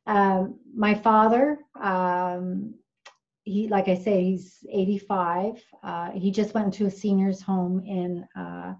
[0.06, 2.74] Um, my father um,
[3.50, 8.24] he like i say he's 85 uh, he just went into a seniors home in
[8.36, 8.74] uh,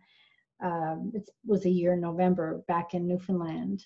[0.63, 3.85] um, it was a year in November back in Newfoundland,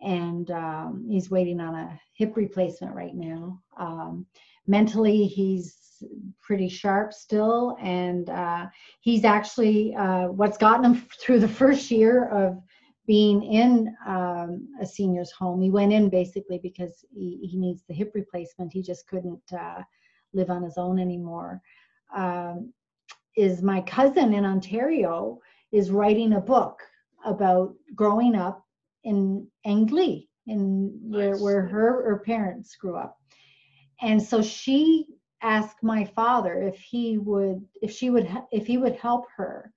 [0.00, 3.60] and um, he's waiting on a hip replacement right now.
[3.78, 4.26] Um,
[4.66, 6.02] mentally, he's
[6.40, 8.66] pretty sharp still, and uh,
[9.00, 12.60] he's actually uh, what's gotten him through the first year of
[13.06, 15.60] being in um, a senior's home.
[15.60, 18.72] He went in basically because he, he needs the hip replacement.
[18.72, 19.82] He just couldn't uh,
[20.32, 21.60] live on his own anymore.
[22.14, 22.72] Um,
[23.36, 25.38] is my cousin in Ontario
[25.72, 26.82] is writing a book
[27.24, 28.64] about growing up
[29.04, 33.18] in Englee, in where, where her, her parents grew up.
[34.00, 35.06] And so she
[35.40, 39.72] asked my father if he would, if she would, if he would help her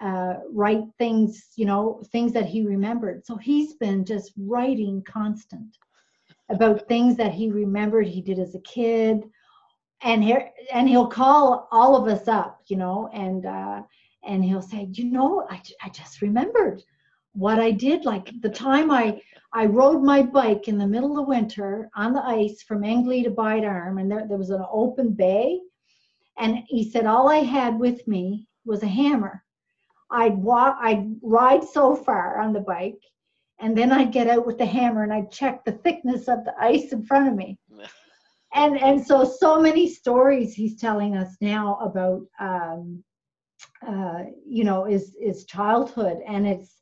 [0.00, 3.24] uh, write things, you know, things that he remembered.
[3.24, 5.76] So he's been just writing constant
[6.48, 9.24] about things that he remembered he did as a kid.
[10.02, 13.82] And here, and he'll call all of us up, you know, and uh,
[14.24, 16.82] and he'll say, you know, I, I just remembered
[17.32, 18.04] what I did.
[18.04, 19.20] Like the time I
[19.52, 23.30] I rode my bike in the middle of winter on the ice from Englee to
[23.30, 25.60] Bide Arm, and there, there was an open bay.
[26.38, 29.44] And he said, all I had with me was a hammer
[30.10, 33.00] I'd walk, I'd ride so far on the bike,
[33.60, 36.54] and then I'd get out with the hammer and I'd check the thickness of the
[36.58, 37.58] ice in front of me.
[38.54, 43.02] and and so so many stories he's telling us now about um,
[43.86, 46.76] uh, you know is is childhood, and it's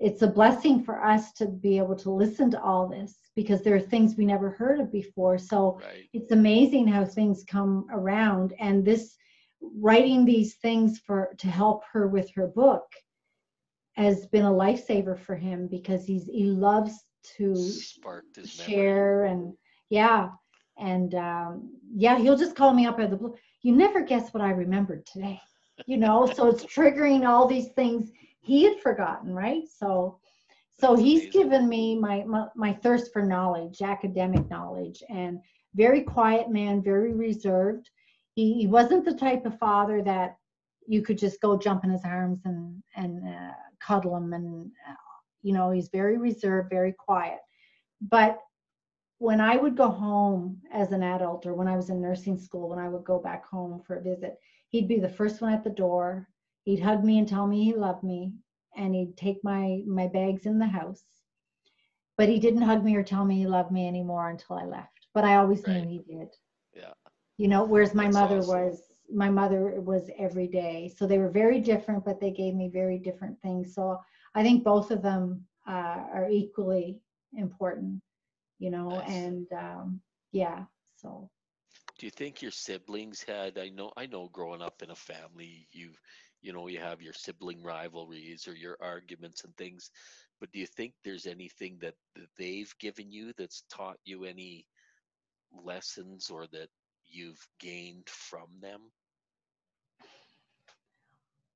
[0.00, 3.76] it's a blessing for us to be able to listen to all this because there
[3.76, 5.38] are things we never heard of before.
[5.38, 6.04] So right.
[6.12, 9.16] it's amazing how things come around, and this
[9.60, 12.84] writing these things for to help her with her book
[13.94, 16.92] has been a lifesaver for him because he's he loves
[17.36, 17.54] to
[18.44, 19.30] share memory.
[19.30, 19.52] and
[19.90, 20.30] yeah
[20.78, 23.34] and um, yeah he'll just call me up out of the blue.
[23.62, 25.40] You never guess what i remembered today
[25.86, 26.26] you know?
[26.26, 29.64] So it's triggering all these things he had forgotten right?
[29.68, 30.18] So
[30.78, 31.42] so That's he's amazing.
[31.42, 35.40] given me my, my my thirst for knowledge academic knowledge and
[35.74, 37.90] very quiet man very reserved.
[38.34, 40.36] He, he wasn't the type of father that
[40.86, 44.94] you could just go jump in his arms and and uh, cuddle him and uh,
[45.42, 47.38] you know he's very reserved very quiet.
[48.00, 48.38] But
[49.22, 52.68] when i would go home as an adult or when i was in nursing school
[52.68, 54.38] when i would go back home for a visit
[54.72, 56.28] he'd be the first one at the door.
[56.64, 58.32] He'd hug me and tell me he loved me
[58.76, 61.04] and he'd take my my bags in the house.
[62.16, 65.06] But he didn't hug me or tell me he loved me anymore until i left.
[65.14, 65.84] But i always right.
[65.84, 66.28] knew he did.
[66.74, 66.92] Yeah.
[67.36, 68.56] You know whereas my That's mother awesome.
[68.56, 68.82] was
[69.14, 70.92] my mother was every day.
[70.96, 73.74] So they were very different but they gave me very different things.
[73.74, 74.00] So
[74.34, 76.98] i think both of them uh, are equally
[77.34, 78.00] important
[78.62, 79.08] you know nice.
[79.08, 80.00] and um,
[80.32, 80.64] yeah
[80.96, 81.28] so
[81.98, 85.66] do you think your siblings had i know i know growing up in a family
[85.72, 86.00] you've
[86.42, 89.90] you know you have your sibling rivalries or your arguments and things
[90.40, 94.66] but do you think there's anything that, that they've given you that's taught you any
[95.64, 96.68] lessons or that
[97.06, 98.80] you've gained from them?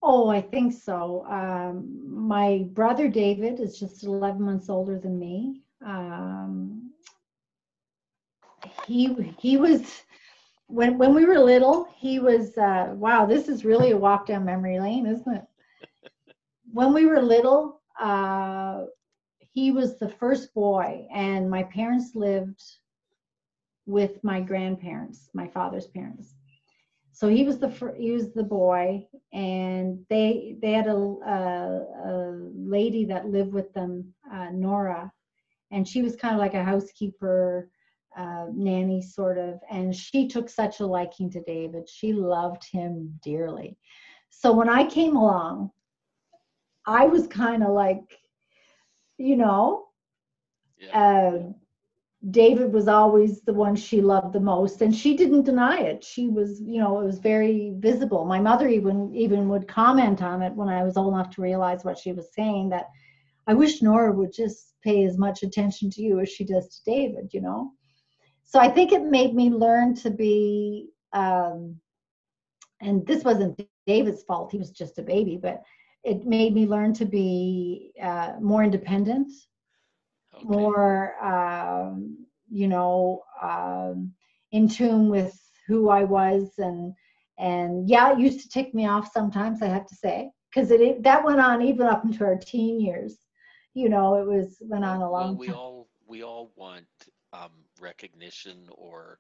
[0.03, 1.27] Oh, I think so.
[1.29, 5.63] Um, my brother David is just 11 months older than me.
[5.85, 6.93] Um,
[8.87, 10.03] he he was
[10.69, 11.89] when when we were little.
[11.97, 13.27] He was uh, wow.
[13.27, 15.45] This is really a walk down memory lane, isn't it?
[16.73, 18.85] when we were little, uh,
[19.53, 22.63] he was the first boy, and my parents lived
[23.87, 26.35] with my grandparents, my father's parents.
[27.13, 32.39] So he was the he was the boy, and they they had a, a, a
[32.55, 35.11] lady that lived with them, uh, Nora,
[35.71, 37.71] and she was kind of like a housekeeper,
[38.17, 41.89] uh, nanny sort of, and she took such a liking to David.
[41.89, 43.77] She loved him dearly.
[44.31, 45.71] So when I came along,
[46.87, 48.19] I was kind of like,
[49.19, 49.89] you know,
[50.79, 50.99] yeah.
[50.99, 51.43] uh,
[52.31, 56.03] David was always the one she loved the most, and she didn't deny it.
[56.03, 58.25] She was, you know, it was very visible.
[58.25, 61.85] My mother even even would comment on it when I was old enough to realize
[61.85, 62.71] what she was saying.
[62.71, 62.87] That
[63.47, 66.91] I wish Nora would just pay as much attention to you as she does to
[66.91, 67.31] David.
[67.33, 67.73] You know,
[68.45, 70.89] so I think it made me learn to be.
[71.13, 71.81] Um,
[72.81, 75.63] and this wasn't David's fault; he was just a baby, but
[76.05, 79.31] it made me learn to be uh, more independent
[80.37, 80.45] okay.
[80.47, 82.17] more um,
[82.51, 84.13] you know um,
[84.53, 86.95] in tune with who I was and
[87.39, 89.61] and yeah, it used to tick me off sometimes.
[89.61, 92.81] I have to say because it, it, that went on even up into our teen
[92.81, 93.19] years.
[93.77, 95.33] You know, it was went on a long.
[95.33, 95.57] Well, we time.
[95.57, 96.87] all we all want
[97.35, 99.19] um, recognition or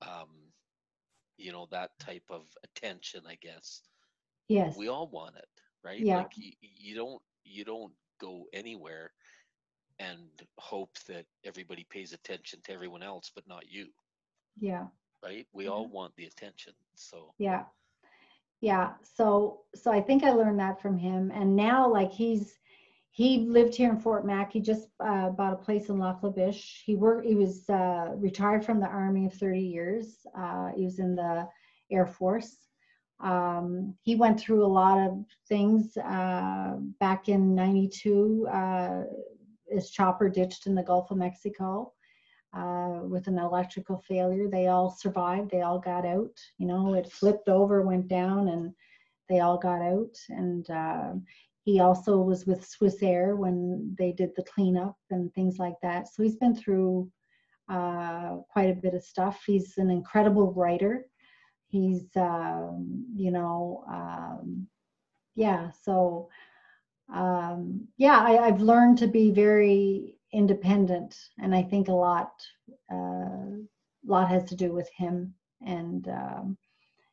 [0.00, 0.28] um,
[1.38, 3.22] you know that type of attention.
[3.28, 3.82] I guess.
[4.46, 4.76] Yes.
[4.76, 5.48] We all want it.
[5.82, 5.98] right?
[5.98, 6.18] Yeah.
[6.18, 9.10] Like you, you don't you don't go anywhere
[9.98, 10.20] and
[10.58, 13.88] hope that everybody pays attention to everyone else but not you,
[14.58, 14.84] yeah
[15.24, 15.46] right?
[15.52, 16.74] We all want the attention.
[16.94, 17.64] So yeah
[18.60, 22.54] yeah so so i think i learned that from him and now like he's
[23.14, 26.30] he lived here in fort mac he just uh, bought a place in Lac La
[26.30, 30.84] Biche he worked he was uh, retired from the army of 30 years uh, he
[30.84, 31.48] was in the
[31.90, 32.56] air force
[33.20, 39.02] um, he went through a lot of things uh, back in 92 uh,
[39.68, 41.92] his chopper ditched in the gulf of mexico
[42.54, 44.48] uh, with an electrical failure.
[44.48, 45.50] They all survived.
[45.50, 46.38] They all got out.
[46.58, 48.72] You know, it flipped over, went down, and
[49.28, 50.16] they all got out.
[50.28, 51.14] And uh,
[51.64, 56.08] he also was with Swissair when they did the cleanup and things like that.
[56.08, 57.10] So he's been through
[57.68, 59.42] uh, quite a bit of stuff.
[59.46, 61.06] He's an incredible writer.
[61.68, 64.66] He's, um, you know, um,
[65.34, 65.70] yeah.
[65.82, 66.28] So,
[67.12, 72.32] um, yeah, I, I've learned to be very independent and i think a lot
[72.92, 73.54] uh,
[74.04, 75.32] lot has to do with him
[75.64, 76.58] and um,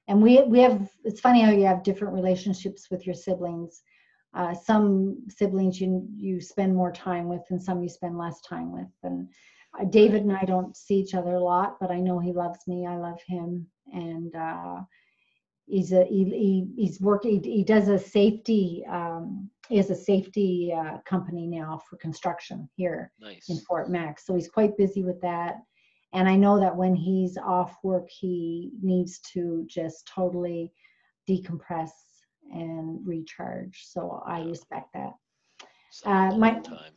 [0.08, 3.84] and we we have it's funny how you have different relationships with your siblings
[4.34, 8.72] uh, some siblings you you spend more time with and some you spend less time
[8.72, 9.28] with and
[9.80, 12.60] uh, david and i don't see each other a lot but i know he loves
[12.68, 14.80] me i love him and uh,
[15.66, 19.96] he's a he, he he's working he, he does a safety um, he has a
[19.96, 23.48] safety uh, company now for construction here nice.
[23.48, 24.20] in Fort Mac.
[24.20, 25.62] So he's quite busy with that.
[26.14, 30.74] And I know that when he's off work, he needs to just totally
[31.30, 31.92] decompress
[32.54, 33.86] and recharge.
[33.88, 35.14] So I respect that.
[36.06, 36.94] Uh, my- time.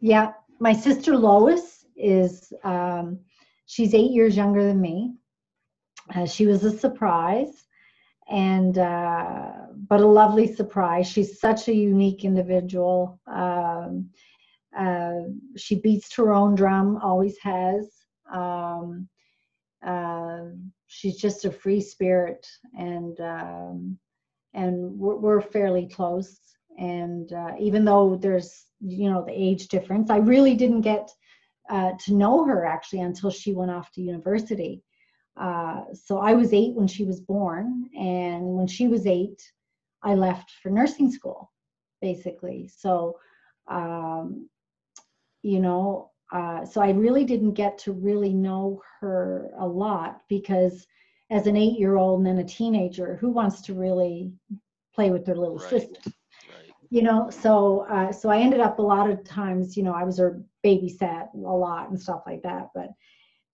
[0.00, 3.18] Yeah, my sister Lois is, um,
[3.66, 5.14] she's eight years younger than me.
[6.14, 7.66] Uh, she was a surprise
[8.28, 9.52] and uh,
[9.88, 11.06] but a lovely surprise.
[11.06, 13.20] She's such a unique individual.
[13.26, 14.10] Um,
[14.76, 15.22] uh,
[15.56, 17.90] she beats her own drum, always has.
[18.32, 19.08] Um,
[19.84, 20.46] uh,
[20.86, 22.46] she's just a free spirit,
[22.76, 23.98] and um,
[24.56, 26.40] and we're, we're fairly close.
[26.78, 31.08] And uh, even though there's you know the age difference, I really didn't get
[31.70, 34.82] uh, to know her actually until she went off to university.
[35.36, 39.40] Uh, so I was eight when she was born, and when she was eight,
[40.02, 41.52] I left for nursing school,
[42.00, 42.70] basically.
[42.74, 43.18] So,
[43.68, 44.48] um,
[45.42, 50.86] you know, uh, so I really didn't get to really know her a lot because,
[51.30, 54.32] as an eight-year-old and then a teenager, who wants to really
[54.94, 55.70] play with their little Right.
[55.70, 56.00] sister?
[56.48, 56.72] Right.
[56.90, 60.04] you know so uh, so i ended up a lot of times you know i
[60.04, 62.90] was her babysat a lot and stuff like that but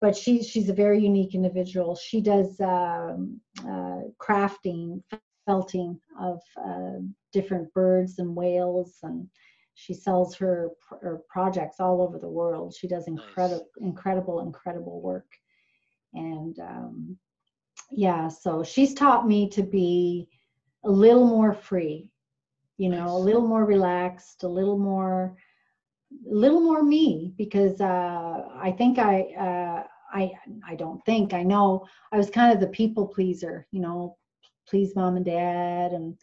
[0.02, 5.02] but she she's a very unique individual she does um, uh, crafting
[5.46, 6.98] felting of uh,
[7.32, 9.26] different birds and whales and
[9.74, 10.68] she sells her,
[11.00, 15.26] her projects all over the world she does incredible incredible incredible work
[16.14, 17.16] and um,
[17.92, 20.28] yeah so she's taught me to be
[20.84, 22.08] a little more free
[22.78, 25.36] you know a little more relaxed a little more
[26.30, 29.82] a little more me because uh, i think i uh,
[30.12, 30.32] i
[30.66, 34.16] i don't think i know i was kind of the people pleaser you know
[34.68, 36.16] please mom and dad and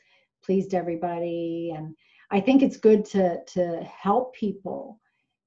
[0.44, 1.74] pleased everybody.
[1.76, 1.96] And
[2.32, 5.00] i think it's good to to help people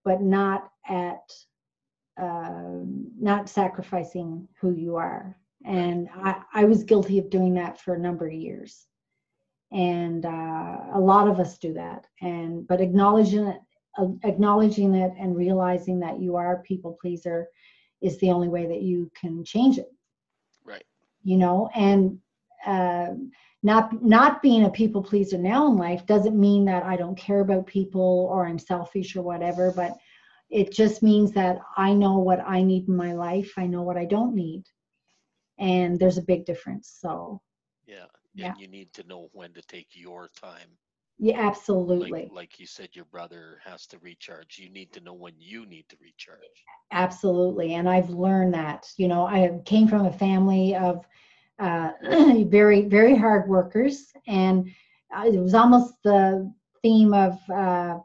[0.05, 1.23] but not at
[2.21, 7.95] um, not sacrificing who you are and I, I was guilty of doing that for
[7.95, 8.87] a number of years.
[9.73, 12.07] And uh, a lot of us do that.
[12.21, 13.61] And but acknowledging it
[13.99, 17.47] uh, acknowledging it and realizing that you are a people pleaser
[18.01, 19.89] is the only way that you can change it.
[20.65, 20.85] Right.
[21.25, 22.19] you know and
[22.67, 23.09] uh,
[23.63, 27.41] not not being a people pleaser now in life doesn't mean that i don't care
[27.41, 29.97] about people or i'm selfish or whatever but
[30.51, 33.53] it just means that i know what i need in my life.
[33.57, 34.65] I know what i don't need
[35.63, 37.43] and there's a big difference so
[37.87, 38.07] Yeah.
[38.35, 38.55] Yeah.
[38.55, 40.79] And you need to know when to take your time.
[41.19, 44.59] yeah absolutely Like, like you said, your brother has to recharge.
[44.59, 46.69] You need to know when you need to recharge.
[46.93, 51.05] absolutely and i've learned that you know i came from a family of
[51.61, 51.91] uh,
[52.47, 54.69] very very hard workers and
[55.17, 56.53] uh, it was almost the
[56.83, 57.99] theme of uh,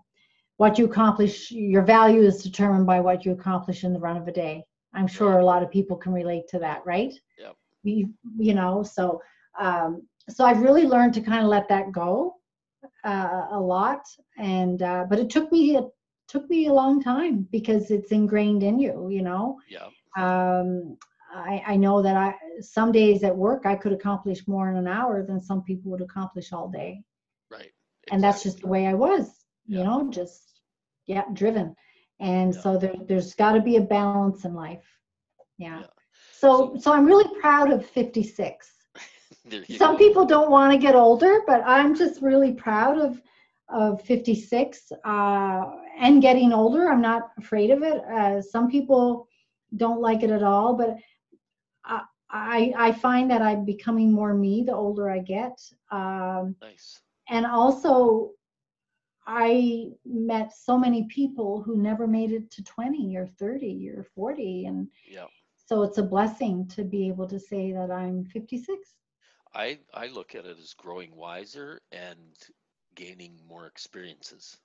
[0.57, 4.27] what you accomplish your value is determined by what you accomplish in the run of
[4.27, 4.63] a day
[4.97, 7.55] i'm sure a lot of people can relate to that right Yep.
[7.83, 8.09] you,
[8.47, 9.21] you know so
[9.59, 9.91] um,
[10.29, 12.33] so i've really learned to kind of let that go
[13.05, 14.01] uh, a lot
[14.37, 15.85] and uh, but it took me it
[16.27, 19.87] took me a long time because it's ingrained in you you know Yeah.
[20.17, 20.97] um,
[21.33, 24.87] I, I know that I some days at work I could accomplish more in an
[24.87, 27.01] hour than some people would accomplish all day.
[27.51, 27.71] Right.
[28.11, 29.25] and that's just the way I was,
[29.67, 29.85] you Yeah.
[29.85, 30.61] know, just
[31.07, 31.75] yeah, driven.
[32.19, 32.61] And Yeah.
[32.61, 34.85] so there, there's got to be a balance in life.
[35.57, 35.79] Yeah.
[35.81, 35.85] Yeah.
[36.31, 38.73] So so I'm really proud of 56.
[39.77, 39.97] Some go.
[39.97, 43.21] people don't want to get older, but I'm just really proud of
[43.69, 45.65] of 56 uh,
[45.99, 46.89] and getting older.
[46.89, 48.01] I'm not afraid of it.
[48.05, 49.27] Uh, some people
[49.75, 50.95] don't like it at all, but
[51.83, 55.59] I, I I find that I'm becoming more me the older I get.
[55.91, 57.01] Um, Nice.
[57.29, 58.31] and also
[59.27, 64.65] i met so many people who never made it to 20 or 30 or 40
[64.65, 65.27] and Yeah.
[65.67, 68.95] so it's a blessing to be able to say that i'm 56
[69.53, 72.35] I I look at it as growing wiser and
[72.95, 74.57] gaining more experiences.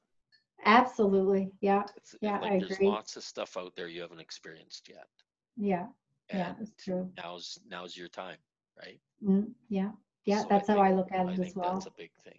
[0.65, 2.89] absolutely yeah It's Yeah, like I there's agree.
[2.89, 5.09] lots of stuff out there you haven't experienced yet.
[5.57, 5.87] yeah
[6.33, 8.39] yeah And it's true now's now's your time,
[8.79, 9.01] right?
[9.23, 9.91] mm, yeah
[10.25, 11.91] yeah So that's how think- i look at I it think as well that's a
[12.03, 12.39] big thing.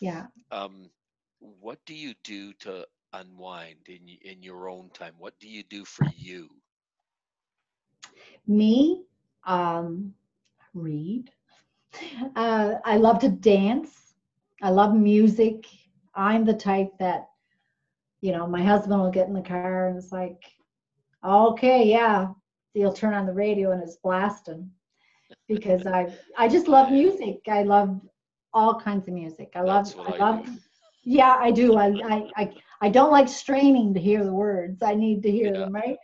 [0.00, 0.90] yeah Um,
[1.40, 5.14] what do you do to unwind in in your own time?
[5.18, 6.48] What do you do for you?
[8.46, 9.04] me?
[9.46, 10.14] Um
[10.74, 11.30] read.
[12.36, 14.14] Uh, i love to dance.
[14.62, 15.66] I love music.
[16.14, 17.28] I'm the type that
[18.20, 20.42] you know my husband will get in the car and it's like
[21.24, 22.28] okay yeah.
[22.74, 24.70] He'll turn on the radio and it's blasting
[25.48, 27.40] because i i just love music.
[27.48, 28.00] I love
[28.52, 29.52] all kinds of music.
[29.54, 30.60] I love i I love do.
[31.06, 31.78] Yeah i do.
[31.78, 34.82] I, I i i don't like straining to hear the words.
[34.82, 35.66] I need to hear Yeah.
[35.66, 35.98] them right?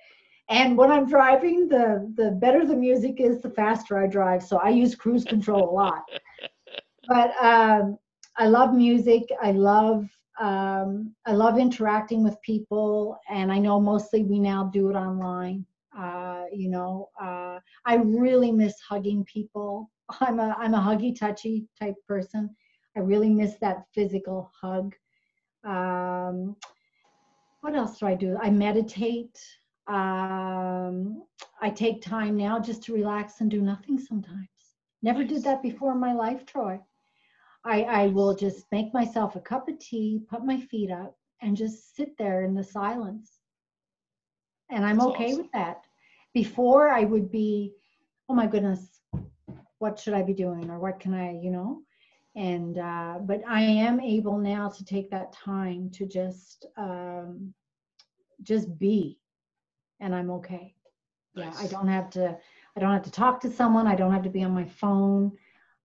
[0.50, 4.42] And when i'm driving the the better the music is the faster i drive.
[4.42, 6.02] So i use cruise control a lot.
[7.08, 7.98] But um
[8.38, 9.22] i love music.
[9.42, 10.08] I love
[10.40, 13.18] um i love interacting with people.
[13.30, 15.66] And i know mostly we now do it online.
[15.98, 19.90] Uh you know uh i really miss hugging people.
[20.20, 22.54] I'm a i'm a huggy touchy type person
[22.96, 24.94] i really miss that physical hug
[25.64, 26.56] um
[27.60, 29.38] what else do i do i meditate
[29.88, 31.22] um
[31.60, 34.48] i take time now just to relax and do nothing sometimes
[35.02, 36.78] never did that before in my life troy
[37.64, 41.56] I, I will just make myself a cup of tea, put my feet up, and
[41.56, 43.38] just sit there in the silence.
[44.70, 45.38] And I'm That's okay awesome.
[45.38, 45.84] with that.
[46.34, 47.72] Before I would be,
[48.28, 49.00] oh my goodness,
[49.78, 51.82] what should I be doing or what can I, you know?
[52.34, 57.52] And uh, but I am able now to take that time to just um,
[58.42, 59.18] just be,
[60.00, 60.74] and I'm okay.
[61.34, 62.36] Yeah, I don't have to.
[62.76, 63.86] I don't have to talk to someone.
[63.86, 65.32] I don't have to be on my phone.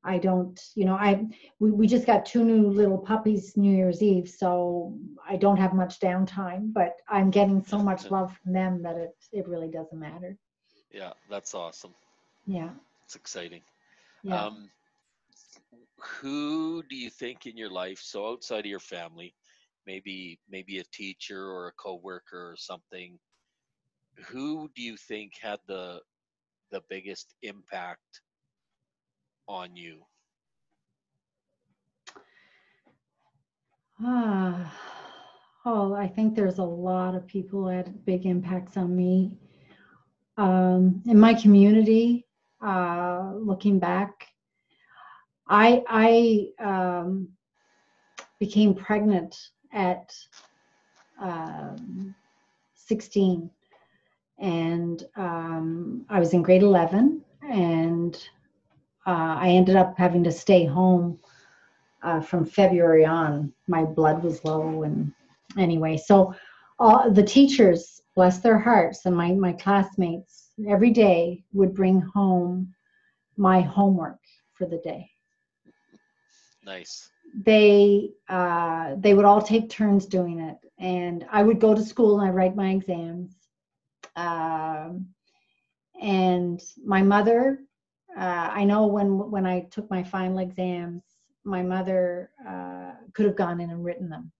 [0.04, 1.26] I don't, you know, I
[1.60, 5.74] we, we just got two new little puppies New Year's Eve, so I don't have
[5.74, 10.00] much downtime, but I'm getting so much love from them that it it really doesn't
[10.00, 10.38] matter.
[10.92, 11.94] Yeah, that's awesome.
[12.46, 12.70] Yeah.
[13.04, 13.62] It's exciting.
[14.24, 14.46] Yeah.
[14.46, 14.70] Um,
[16.00, 19.34] who do you think in your life, so outside of your family,
[19.86, 23.18] maybe maybe a teacher or a coworker or something,
[24.28, 26.00] who do you think had the
[26.72, 28.22] the biggest impact
[29.48, 30.06] on you?
[34.04, 34.74] Ah,
[35.66, 39.38] oh, I think there's a lot of people who had big impacts on me.
[40.38, 42.28] Um, in my community,
[42.64, 44.28] uh, looking back,
[45.50, 45.84] I
[46.60, 47.30] I um,
[48.40, 49.36] became pregnant
[49.74, 50.14] at
[51.20, 52.14] um,
[52.76, 53.50] 16,
[54.40, 58.16] and um, I was in grade 11, and
[59.06, 61.20] uh, I ended up having to stay home
[62.04, 63.54] uh, from February on.
[63.68, 65.12] My blood was low, and
[65.58, 66.34] anyway, so
[66.80, 72.74] all the teachers, bless their hearts, and my my classmates every day would bring home
[73.38, 74.20] my homework
[74.56, 75.10] for the day.
[76.68, 77.10] Nice.
[77.46, 82.20] They uh, they would all take turns doing it, and I would go to school
[82.20, 83.36] and I write my exams.
[84.16, 85.08] Um,
[86.02, 87.60] and my mother,
[88.18, 91.04] uh, I know when when I took my final exams,
[91.44, 94.32] my mother uh, could have gone in and written them.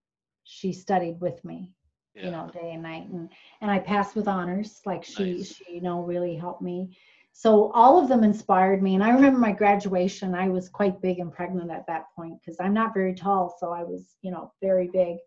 [0.44, 1.72] She studied with me,
[2.16, 2.26] Yeah.
[2.26, 3.30] you know, day and night, and
[3.62, 4.82] and I passed with honors.
[4.86, 5.56] Like she, Nice.
[5.56, 6.98] she, you know, really helped me.
[7.40, 10.34] So all of them inspired me, and I remember my graduation.
[10.34, 13.72] I was quite big and pregnant at that point because I'm not very tall, so
[13.72, 15.18] I was, you know, very big.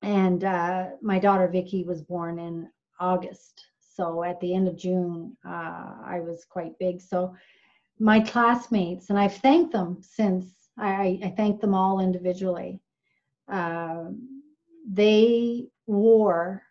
[0.00, 2.66] And uh, my daughter Vicky was born in
[2.98, 7.02] August, so at the end of June, uh, I was quite big.
[7.02, 7.36] So
[7.98, 10.46] my classmates, and I've thanked them since.
[10.78, 12.80] I, I thank them all individually.
[13.48, 14.42] Um,
[14.90, 16.62] they wore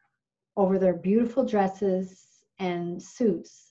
[0.57, 2.25] over their beautiful dresses
[2.57, 3.68] and suits,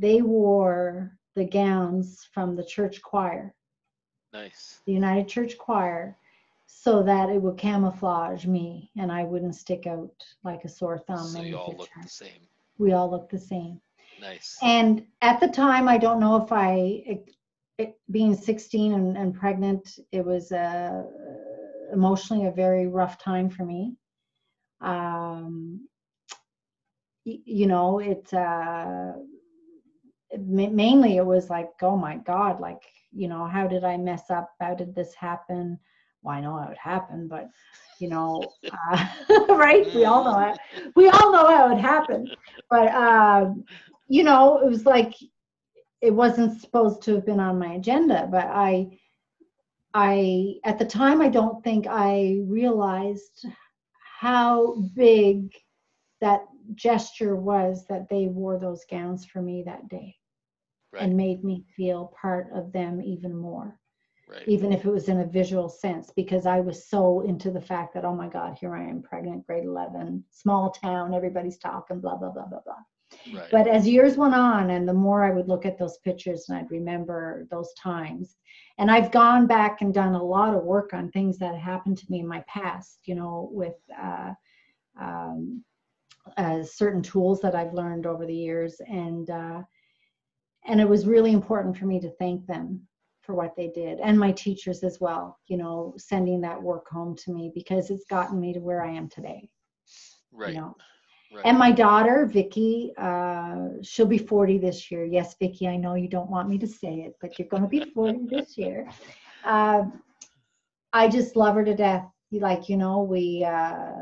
[0.00, 3.54] they wore the gowns from the church choir,
[4.32, 4.80] Nice.
[4.86, 6.16] the United Church Choir.
[6.66, 11.26] so that it would camouflage me and I wouldn't stick out like a sore thumb.
[11.26, 12.42] So you all look the same.
[12.78, 13.80] We all look the same.
[14.20, 14.58] Nice.
[14.62, 17.30] And at the time, I don't know if I, it,
[17.78, 21.02] it, being 16 and, and pregnant, it was uh,
[21.92, 23.96] emotionally a very rough time for me.
[24.80, 25.88] Um,
[27.26, 29.12] y- you know, it, uh,
[30.38, 34.50] mainly it was like, oh my God, like, you know, how did I mess up?
[34.60, 35.78] How did this happen?
[36.22, 37.48] Well, I know how it happened, but,
[37.98, 38.52] you know,
[38.90, 39.06] uh,
[39.48, 39.92] right?
[39.94, 40.54] We all know how,
[40.94, 42.30] we all know how it happened.
[42.68, 43.64] But, um,
[44.08, 45.14] you know, it was like
[46.00, 48.98] it wasn't supposed to have been on my agenda, but I
[49.92, 53.46] I at the time I don't think I realized
[54.20, 55.52] how big
[56.20, 56.42] that
[56.74, 60.14] gesture was that they wore those gowns for me that day
[60.92, 61.04] Right.
[61.04, 63.78] and made me feel part of them even more
[64.28, 64.42] right.
[64.46, 67.94] even if it was in a visual sense because I was so into the fact
[67.94, 72.16] that oh my god here I am pregnant grade 11 small town everybody's talking blah
[72.16, 73.50] blah blah blah blah right.
[73.50, 76.58] but as years went on and the more i would look at those pictures and
[76.58, 78.36] i'd remember those times
[78.78, 82.06] and i've gone back and done a lot of work on things that happened to
[82.08, 84.32] me in my past you know with uh,
[85.00, 85.64] um,
[86.36, 89.62] uh, certain tools that i've learned over the years and uh,
[90.66, 92.80] and it was really important for me to thank them
[93.22, 97.14] for what they did and my teachers as well you know sending that work home
[97.16, 99.48] to me because it's gotten me to where i am today
[100.32, 100.54] right.
[100.54, 100.74] you know
[101.32, 101.44] right.
[101.44, 105.04] and my daughter, Vicky, uh, she'll be 40 this year.
[105.04, 107.68] Yes, Vicky, I know you don't want me to say it, but you're going to
[107.68, 108.88] be 40 this year.
[109.44, 109.84] Uh,
[110.92, 112.06] I just love her to death.
[112.32, 113.92] Like, you know, we, uh,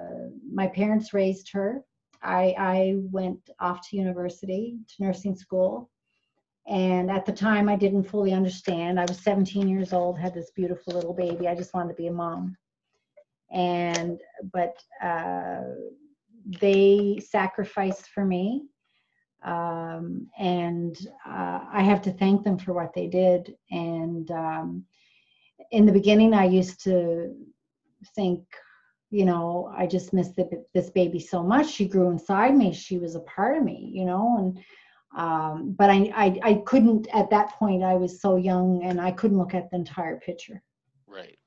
[0.52, 1.82] my parents raised her.
[2.22, 5.90] I, I went off to university, to nursing school.
[6.69, 9.01] And at the time, I didn't fully understand.
[9.01, 11.49] I was 17 years old, had this beautiful little baby.
[11.49, 12.57] I just wanted to be a mom.
[13.51, 14.21] And,
[14.53, 15.62] but, uh,
[16.61, 18.64] they sacrificed for me
[19.45, 20.97] um, and
[21.27, 24.85] uh, i have to thank them for what they did and um,
[25.71, 27.35] in the beginning i used to
[28.14, 28.43] think
[29.11, 32.99] you know i just missed the, this baby so much she grew inside me she
[32.99, 34.59] was a part of me you know and
[35.16, 39.11] um, but I, I i couldn't at that point i was so young and i
[39.11, 40.62] couldn't look at the entire picture
[41.06, 41.38] right.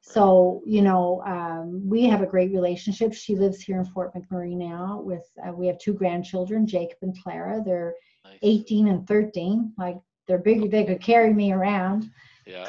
[0.00, 3.12] so, you know, um, we have a great relationship.
[3.12, 7.20] She lives here in Fort McMurray now with, uh, we have two grandchildren, Jacob and
[7.22, 7.60] Clara.
[7.64, 7.94] They're
[8.24, 8.38] Nice.
[8.42, 9.72] 18 and 13.
[9.78, 9.96] Like
[10.26, 12.10] they're big, they could carry me around,
[12.46, 12.68] Yeah.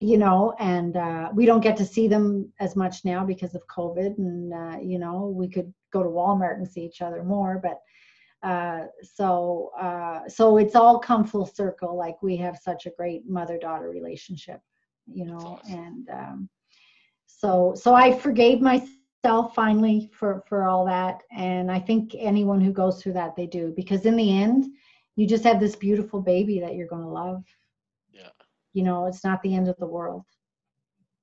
[0.00, 3.62] you know, and uh, we don't get to see them as much now because of
[3.66, 4.18] COVID.
[4.18, 7.58] And, uh, you know, we could go to Walmart and see each other more.
[7.62, 7.80] But
[8.42, 11.96] uh, so, uh, so it's all come full circle.
[11.96, 14.60] Like we have such a great mother daughter relationship,
[15.06, 15.78] you know, awesome.
[15.78, 16.48] and, um,
[17.30, 22.72] so so i forgave myself finally for for all that and i think anyone who
[22.72, 24.64] goes through that they do because in the end
[25.16, 27.44] you just have this beautiful baby that you're going to love
[28.12, 28.30] Yeah.
[28.72, 30.24] you know it's not the end of the world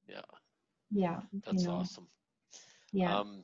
[0.07, 0.21] Yeah.
[0.91, 2.07] yeah That's you know awesome.
[2.93, 3.43] yeah Um,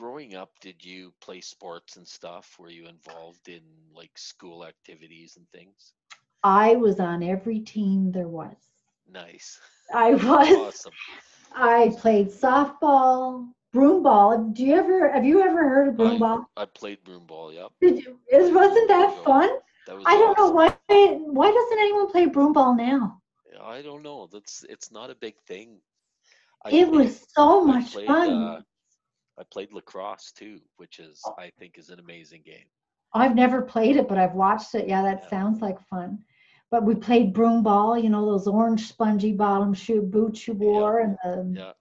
[0.00, 2.58] growing up, did you play sports and stuff?
[2.58, 3.62] Were you involved in
[4.02, 5.94] like school activities and things?
[6.44, 8.56] i was on every team there was
[9.06, 9.60] Nice.
[9.94, 10.94] i was awesome.
[11.54, 16.64] i played softball broomball do you ever have you ever heard of I- broomball I
[16.66, 17.54] played broomball.
[17.54, 17.72] Yep.
[17.80, 19.50] Did you, is, wasn't that fun
[19.86, 20.78] That was i don't know why
[21.38, 23.20] why doesn't anyone play broomball now
[23.62, 24.26] I don't know.
[24.26, 25.80] That's it's not a big thing.
[26.64, 28.30] I It played- was so much played, fun.
[28.30, 28.62] uh,
[29.40, 31.34] I played lacrosse too, which is Oh.
[31.38, 32.66] I think is an amazing game.
[33.14, 34.86] I've never played it, but I've watched it.
[34.86, 35.28] Yeah, that Yeah.
[35.30, 36.22] sounds like fun.
[36.70, 41.00] But we played broom ball, you know, those orange spongy bottom shoe boots you wore,
[41.00, 41.72] and the Yeah.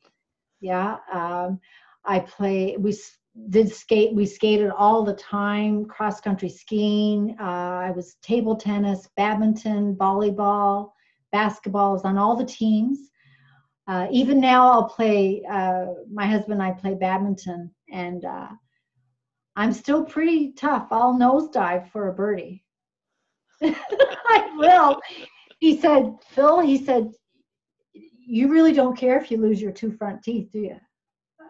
[0.61, 0.99] yeah.
[1.11, 1.59] Um,
[2.05, 2.77] I play.
[2.77, 2.95] We
[3.49, 4.15] did skate.
[4.15, 5.85] We skated all the time.
[5.85, 7.35] Cross country skiing.
[7.39, 7.43] Uh,
[7.87, 10.93] I was table tennis, badminton, volleyball,
[11.31, 11.89] basketball.
[11.89, 13.11] I was on all the teams.
[13.89, 15.41] Uh, even now, I'll play.
[15.49, 18.49] Uh, my husband and I play badminton, and uh,
[19.55, 20.89] I'm still pretty tough.
[20.91, 22.63] I'll nosedive for a birdie.
[23.63, 25.01] I will.
[25.57, 27.11] He said, Phil, he said,
[27.93, 30.77] you really don't care if you lose your two front teeth, do you?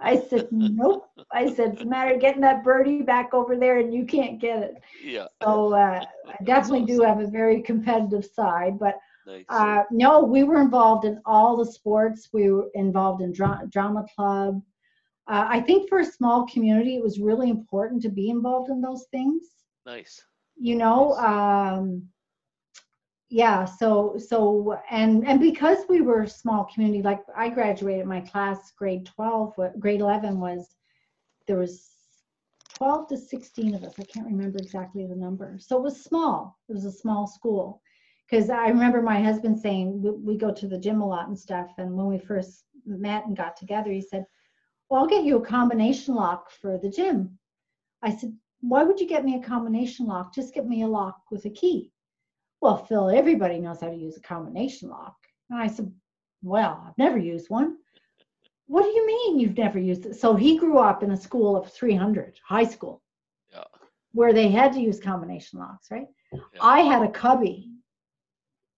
[0.02, 1.10] I said, nope.
[1.34, 4.40] I said, it's a matter of getting that birdie back over there and you can't
[4.40, 4.76] get it.
[5.04, 5.26] Yeah.
[5.44, 8.96] So uh, I definitely do have a very competitive side, but
[9.30, 9.46] Nice.
[9.50, 12.30] uh, no, we were involved in all the sports.
[12.34, 14.62] We were involved in dra- drama club.
[15.28, 18.82] Uh, I think for a small community, it was really important to be involved in
[18.82, 19.44] those things.
[19.86, 20.24] nice.
[20.58, 21.78] You know, Nice.
[21.80, 22.10] um,
[23.30, 28.20] yeah so so and and because we were a small community like i graduated my
[28.22, 30.76] class grade 12 grade 11 was
[31.48, 31.92] there was
[32.70, 36.58] 12 to 16 of us i can't remember exactly the number so it was small
[36.70, 37.82] it was a small school
[38.30, 41.38] because i remember my husband saying we, we go to the gym a lot and
[41.38, 44.26] stuff and when we first met and got together he said
[44.90, 47.38] well i'll get you a combination lock for the gym
[48.02, 51.22] i said why would you get me a combination lock just get me a lock
[51.32, 51.92] with a key
[52.62, 55.16] well, Phil, everybody knows how to use a combination lock.
[55.50, 55.92] And I said,
[56.42, 57.78] Well, I've never used one.
[58.68, 60.16] What do you mean you've never used it?
[60.16, 63.02] So he grew up in a school of 300, high school,
[63.52, 63.64] Yeah.
[64.12, 66.08] where they had to use combination locks, right?
[66.32, 66.40] Yeah.
[66.62, 67.69] I had a cubby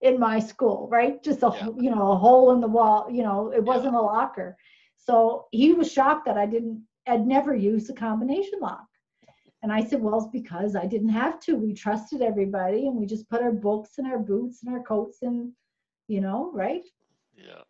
[0.02, 1.22] in my school, right?
[1.24, 1.70] Just a Yeah.
[1.78, 3.08] you know a hole in the wall.
[3.10, 4.58] You know, it wasn't a locker.
[4.98, 6.84] So he was shocked that I didn't.
[7.08, 8.86] I'd never used a combination lock.
[9.64, 11.56] And I said, well, it's because I didn't have to.
[11.56, 15.20] We trusted everybody and we just put our books and our boots and our coats
[15.22, 15.54] in,
[16.08, 16.84] you know, right?
[17.38, 17.62] Yeah.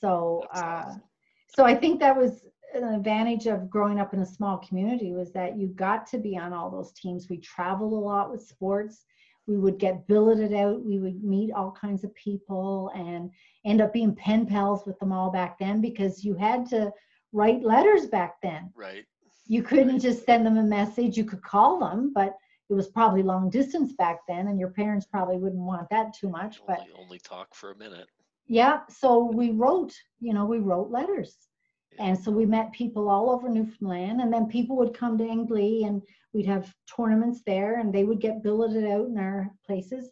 [0.00, 1.02] So, That's uh, awesome.
[1.48, 5.32] so I think that was an advantage of growing up in a small community was
[5.32, 7.28] that you got to be on all those teams.
[7.28, 9.04] We traveled a lot with sports.
[9.46, 10.82] We would get billeted out.
[10.84, 13.30] We would meet all kinds of people and
[13.64, 16.92] end up being pen pals with them all back then because you had to
[17.32, 19.04] write letters back then Right.
[19.46, 20.00] you couldn't Right.
[20.00, 22.36] just send them a message you could call them but
[22.70, 26.28] it was probably long distance back then and your parents probably wouldn't want that too
[26.28, 28.06] much but Only, only talk for a minute.
[28.46, 31.48] yeah so we wrote you know we wrote letters
[31.96, 32.04] Yeah.
[32.04, 35.86] and so we met people all over newfoundland and then people would come to Englee
[35.88, 36.02] and
[36.34, 40.10] we'd have tournaments there and they would get billeted out in our places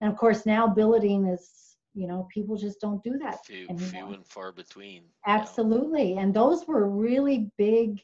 [0.00, 3.88] and of course now billeting is you know people just don't do that Few, anymore.
[3.90, 5.02] few and far between.
[5.26, 5.34] Yeah.
[5.38, 6.18] Absolutely.
[6.18, 8.00] And those were really big,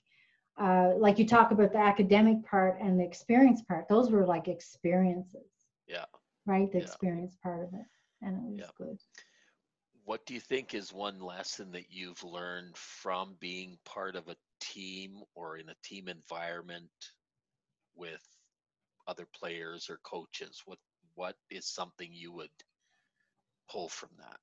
[0.61, 4.49] uh, like you talk about the academic part and the experience part, those were like
[4.49, 5.51] experiences,
[5.87, 6.07] Yeah.
[6.47, 6.71] right?
[6.73, 6.85] The Yeah.
[6.85, 7.87] experience part of it.
[8.23, 8.71] And it was Yeah.
[8.87, 8.99] good.
[10.05, 14.37] What do you think is one lesson that you've learned from being part of a
[14.61, 16.91] team or in a team environment
[17.95, 18.23] with
[19.07, 20.63] other players or coaches?
[20.65, 20.79] What
[21.15, 22.51] what is something you would
[23.71, 24.41] pull from that?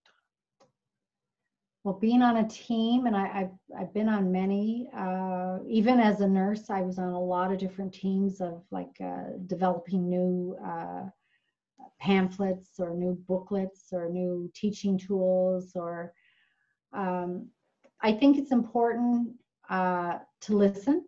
[1.83, 6.19] Well, being on a team, and I, I've, I've been on many, uh, even as
[6.19, 10.57] a nurse, I was on a lot of different teams of like uh, developing new
[10.63, 11.03] uh,
[11.99, 15.71] pamphlets or new booklets or new teaching tools.
[15.73, 16.13] Or
[16.91, 17.47] um,
[18.01, 19.31] I think it's important
[19.69, 21.05] uh, to listen.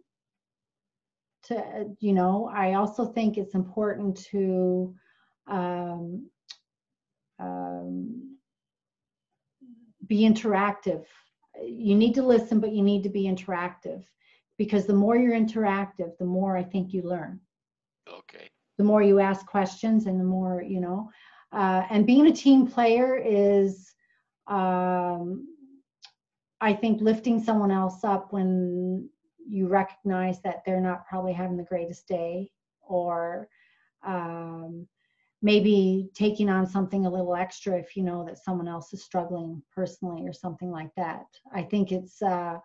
[1.51, 4.95] To uh, you know, I also think it's important to
[5.47, 6.29] um,
[7.39, 8.37] um,
[10.07, 11.03] be interactive.
[11.61, 14.03] You need to listen, but you need to be interactive
[14.57, 17.41] because the more you're interactive, the more I think you learn.
[18.07, 18.47] Okay.
[18.77, 21.09] The more you ask questions, and the more you know.
[21.51, 23.91] Uh, and being a team player is,
[24.47, 25.47] um,
[26.61, 29.09] I think, lifting someone else up when
[29.51, 32.49] you recognize that they're not probably having the greatest day,
[32.81, 33.49] or
[34.05, 34.87] um,
[35.41, 39.61] maybe taking on something a little extra if you know that someone else is struggling
[39.75, 41.25] personally or something like that.
[41.53, 42.59] I think it's uh,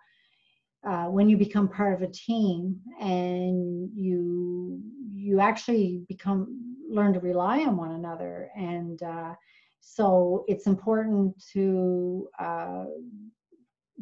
[0.86, 4.80] uh, when you become part of a team and you
[5.12, 9.34] you actually become learn to rely on one another and uh,
[9.80, 12.84] so it's important to uh,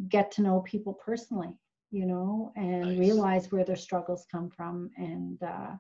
[0.09, 1.57] get to know people personally
[1.95, 2.99] you know and Nice.
[2.99, 5.73] realize where their struggles come from and uh,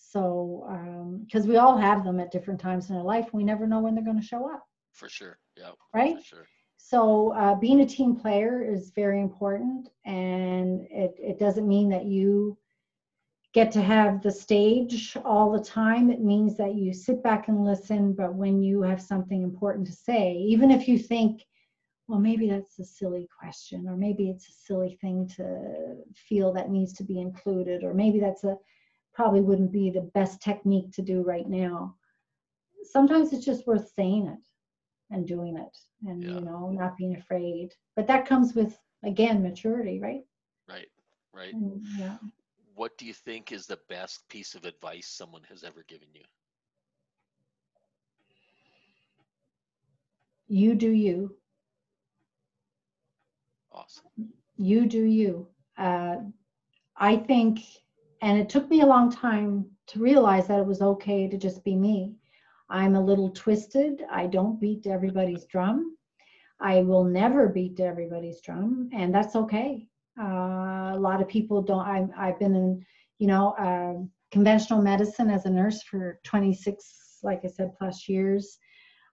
[0.00, 3.66] so, um because we all have them at different times in our life, we never
[3.66, 4.62] know when they're going to show up.
[4.92, 5.38] For sure.
[5.56, 5.72] Yeah.
[5.94, 6.22] Right?
[6.22, 6.46] Sure.
[6.76, 12.06] So, uh, being a team player is very important, and it, it doesn't mean that
[12.06, 12.56] you
[13.52, 16.10] get to have the stage all the time.
[16.10, 19.92] It means that you sit back and listen, but when you have something important to
[19.92, 21.42] say, even if you think,
[22.08, 26.70] well, maybe that's a silly question, or maybe it's a silly thing to feel that
[26.70, 28.56] needs to be included, or maybe that's a
[29.14, 31.94] probably wouldn't be the best technique to do right now.
[32.84, 34.44] Sometimes it's just worth saying it
[35.10, 35.78] and doing it
[36.08, 36.34] and Yeah.
[36.34, 40.22] you know not being afraid but that comes with again maturity right
[40.68, 40.88] Right.
[41.32, 41.54] Right.
[41.54, 42.16] And, yeah
[42.74, 46.24] What do you think is the best piece of advice someone has ever given you?
[50.48, 51.36] you do you
[53.78, 54.32] Awesome.
[54.56, 55.48] you do you.
[55.78, 56.16] Uh,
[56.96, 57.60] i think
[58.22, 61.64] and it took me a long time to realize that it was okay to just
[61.64, 62.14] be me.
[62.70, 64.04] I'm a little twisted.
[64.10, 65.96] I don't beat everybody's drum.
[66.60, 69.88] I will never beat everybody's drum and that's okay.
[70.20, 72.84] Uh, a lot of people don't I, i've been in
[73.18, 73.94] you know uh,
[74.32, 78.58] conventional medicine as a nurse for 26 like i said plus years.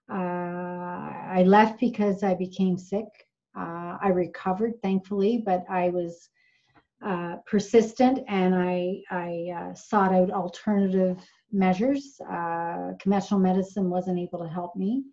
[0.08, 3.25] I left because I became sick.
[3.56, 6.28] Uh, I recovered, thankfully, but I was
[7.04, 11.18] uh, persistent and I, I uh, sought out alternative
[11.52, 12.20] measures.
[12.20, 15.04] Uh, conventional medicine wasn't able to help me.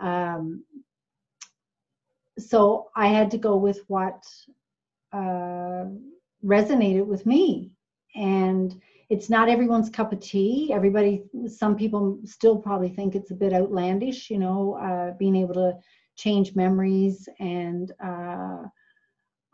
[0.00, 0.64] Um,
[2.38, 4.22] so I had to go with what
[5.12, 5.86] uh,
[6.44, 7.72] resonated with me.
[8.14, 8.80] And
[9.10, 10.70] it's not everyone's cup of tea.
[10.72, 15.54] Everybody, some people still probably think it's a bit outlandish, you know, uh, being able
[15.54, 15.78] to
[16.18, 18.64] change memories and uh,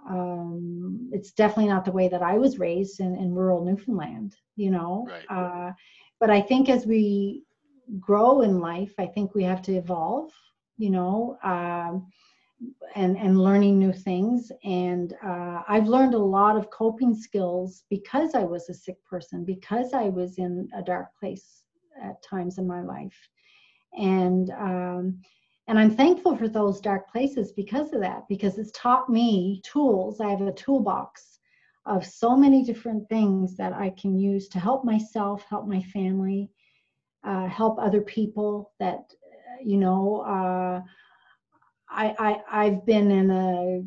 [0.09, 4.71] um, it's definitely not the way that I was raised in, in rural Newfoundland, you
[4.71, 5.07] know.
[5.09, 5.25] Right.
[5.31, 5.73] Uh,
[6.21, 7.45] but I think as we
[8.01, 10.31] grow in life, I think we have to evolve,
[10.79, 12.07] you know, um,
[12.95, 14.53] and and learning new things.
[14.65, 19.45] And uh, I've learned a lot of coping skills because I was a sick person,
[19.45, 21.65] because I was in a dark place
[22.03, 23.29] at times in my life,
[23.99, 25.21] and um,
[25.67, 30.21] and I'm thankful for those dark places because of that, because it's taught me tools.
[30.21, 31.39] I have a toolbox
[31.87, 36.51] of so many different things that I can use to help myself, help my family,
[37.25, 39.05] uh, help other people that,
[39.63, 40.83] you know, uh,
[41.89, 43.83] I, I, I've been in a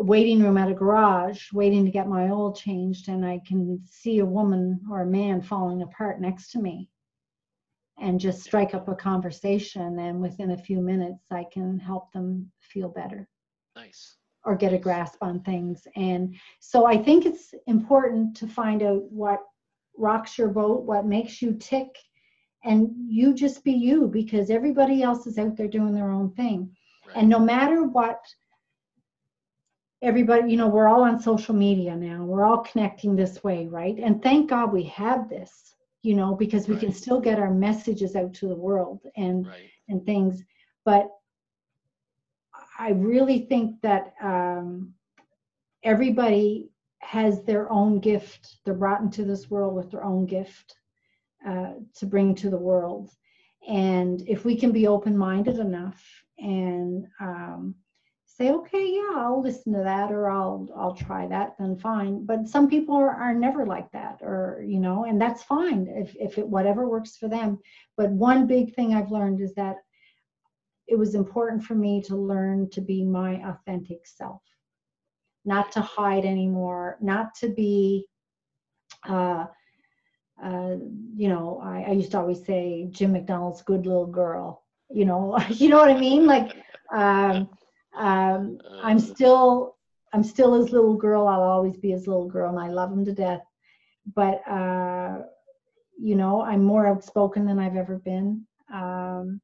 [0.00, 4.20] waiting room at a garage waiting to get my oil changed and I can see
[4.20, 6.88] a woman or a man falling apart next to me
[8.00, 12.50] and just strike up a conversation and within a few minutes i can help them
[12.60, 13.28] feel better.
[13.76, 14.16] Nice.
[14.44, 15.86] or get a grasp on things.
[15.96, 19.40] And so i think it's important to find out what
[19.96, 21.88] rocks your boat what makes you tick
[22.64, 26.74] and you just be you because everybody else is out there doing their own thing.
[27.06, 27.16] Right.
[27.16, 28.20] and no matter what
[30.02, 32.24] everybody you know we're all on social media now.
[32.24, 33.96] We're all connecting this way right?
[33.98, 38.14] And thank god we have this you know because we can still get our messages
[38.16, 39.70] out to the world and right.
[39.88, 40.42] and things.
[40.84, 41.10] But
[42.78, 44.94] i really think that um,
[45.82, 46.70] everybody
[47.00, 48.58] has their own gift.
[48.64, 50.76] They're brought into this world with their own gift
[51.46, 53.10] uh, to bring to the world.
[53.68, 56.02] And if we can be open-minded enough
[56.38, 57.74] and um,
[58.38, 62.24] say okay yeah i'll listen to that or i'll i'll try that then fine.
[62.24, 66.14] But some people are, are never like that or you know and that's fine if,
[66.18, 67.58] if it whatever works for them.
[67.96, 69.76] But one big thing i've learned is that
[70.86, 74.42] it was important for me to learn to be my authentic self
[75.44, 78.06] not to hide anymore not to be
[79.08, 79.46] uh,
[80.42, 80.76] uh,
[81.16, 85.38] you know I, I used to always say jim mcdonald's good little girl you know
[85.48, 86.26] you know what i mean?
[86.26, 86.56] Like
[86.92, 87.48] um,
[87.96, 89.76] um, I'm Uh, still
[90.12, 91.26] I'm still his little girl.
[91.28, 93.42] I'll always be his little girl, and I love him to death.
[94.14, 95.22] But uh,
[95.98, 99.40] you know, I'm more outspoken than I've ever been, um,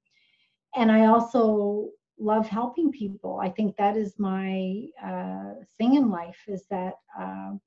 [0.75, 3.41] and I also love helping people.
[3.43, 6.39] I think that is my uh, thing in life.
[6.47, 7.61] Is that um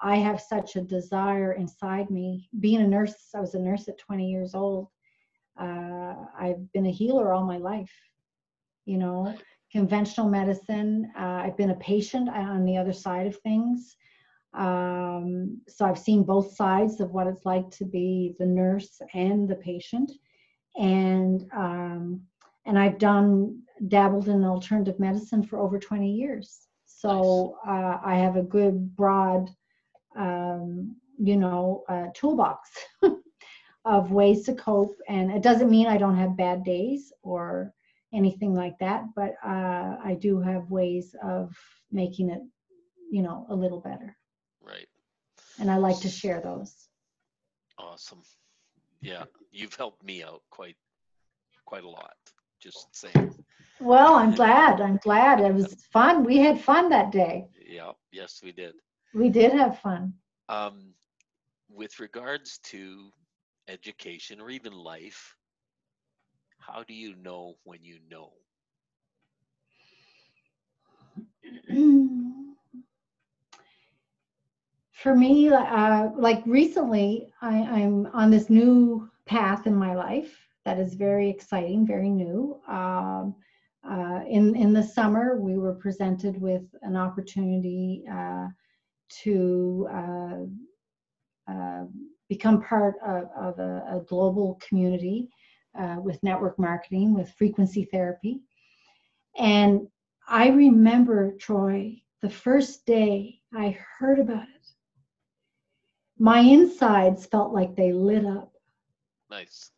[0.00, 2.48] I have such a desire inside me.
[2.60, 4.88] Being a nurse, I was a nurse at 20 years old.
[5.58, 7.92] Uh, I've been a healer all my life.
[8.84, 9.34] You know.
[9.74, 11.10] Conventional medicine.
[11.18, 13.96] Uh, I've been a patient on the other side of things.
[14.54, 19.48] Um, so I've seen both sides of what it's like to be the nurse and
[19.48, 20.12] the patient.
[20.76, 22.22] And um,
[22.66, 26.68] and I've done dabbled in alternative medicine for over 20 years.
[26.86, 29.50] So uh, I have a good broad,
[30.16, 32.70] um, you know, uh, toolbox
[33.84, 34.96] of ways to cope.
[35.08, 37.74] And it doesn't mean I don't have bad days or
[38.14, 41.54] anything like that, but uh, I do have ways of
[41.90, 42.40] making it,
[43.10, 44.16] you know, a little better.
[44.62, 44.88] Right.
[45.58, 46.74] And I like to share those.
[47.78, 48.22] Awesome.
[49.00, 50.76] Yeah, you've helped me out quite
[51.66, 52.14] quite a lot.
[52.60, 53.34] Just saying.
[53.80, 54.80] Well, I'm glad.
[54.80, 55.40] I'm glad.
[55.40, 56.24] It was fun.
[56.24, 57.46] We had fun that day.
[57.68, 57.92] Yeah.
[58.12, 58.74] Yes, we did.
[59.12, 60.14] We did have fun.
[60.48, 60.94] Um,
[61.68, 63.10] with regards to
[63.68, 65.34] education or even life,
[66.66, 68.32] how do you know when you know?
[74.92, 80.34] For me, uh, like recently, I, I'm on this new path in my life
[80.64, 82.58] that is very exciting, very new.
[82.66, 83.34] Um,
[83.88, 88.48] uh, in in the summer, we were presented with an opportunity uh,
[89.22, 90.38] to uh,
[91.52, 91.84] uh,
[92.30, 95.28] become part of, of a, a global community
[95.78, 98.40] uh, with network marketing, with frequency therapy,
[99.38, 99.88] and
[100.28, 104.66] I remember Troy the first day I heard about it.
[106.18, 108.52] My insides felt like they lit up
[109.30, 109.72] Nice.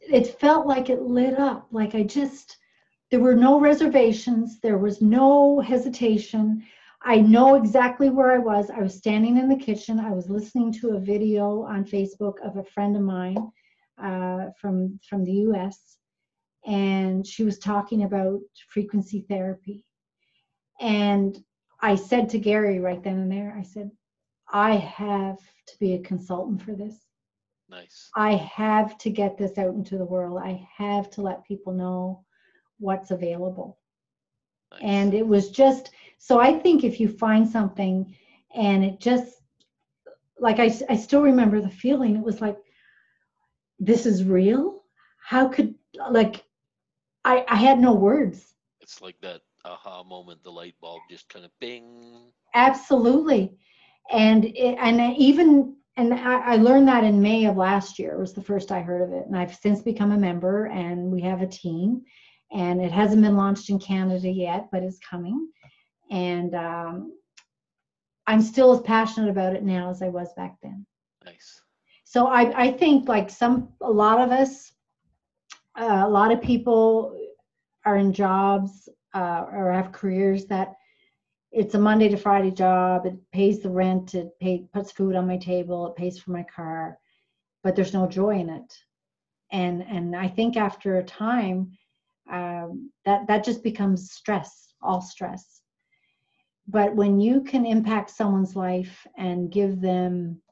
[0.00, 1.68] it felt like it lit up.
[1.70, 2.58] Like I just,
[3.10, 6.62] there were no reservations, there was no hesitation.
[7.02, 8.70] I know exactly where I was.
[8.70, 9.98] I was standing in the kitchen.
[9.98, 13.50] I was listening to a video on Facebook of a friend of mine
[14.02, 15.98] uh, from from the U.S.
[16.66, 19.84] and she was talking about frequency therapy.
[20.80, 21.42] And
[21.80, 23.90] I said to Gary right then and there, I said,
[24.52, 26.96] I have to be a consultant for this.
[27.68, 28.10] Nice.
[28.14, 30.40] I have to get this out into the world.
[30.42, 32.24] I have to let people know
[32.78, 33.78] what's available.
[34.72, 34.80] nice.
[34.82, 38.14] And it was just so I think if you find something
[38.54, 39.42] and it just
[40.38, 42.58] like I, I still remember the feeling, it was like,
[43.82, 44.82] this is real.
[45.24, 45.74] How could
[46.10, 46.44] like
[47.24, 48.54] I I had no words.
[48.80, 52.32] it's like that aha moment, the light bulb just kind of bing.
[52.54, 53.56] Absolutely.
[54.10, 58.32] And it, and even and I, I learned that in May of last year was
[58.32, 59.26] the first I heard of it.
[59.26, 62.02] And I've since become a member and we have a team
[62.50, 65.48] and it hasn't been launched in Canada yet, but it's coming.
[66.10, 67.12] And um,
[68.26, 70.86] I'm still as passionate about it now as I was back then.
[71.24, 71.60] Nice.
[72.12, 74.74] So I, I think like some, a lot of us,
[75.80, 77.18] uh, a lot of people
[77.86, 80.74] are in jobs uh, or have careers that
[81.52, 83.06] it's a Monday to Friday job.
[83.06, 84.14] It pays the rent.
[84.14, 85.86] It pay, puts food on my table.
[85.86, 86.98] It pays for my car,
[87.64, 88.76] but there's no joy in it.
[89.50, 91.72] And and I think after a time,
[92.30, 95.62] um, that that just becomes stress, all stress.
[96.68, 100.42] But when you can impact someone's life and give them,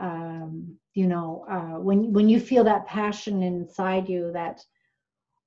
[0.00, 4.64] um, you know, uh, when when you feel that passion inside you, that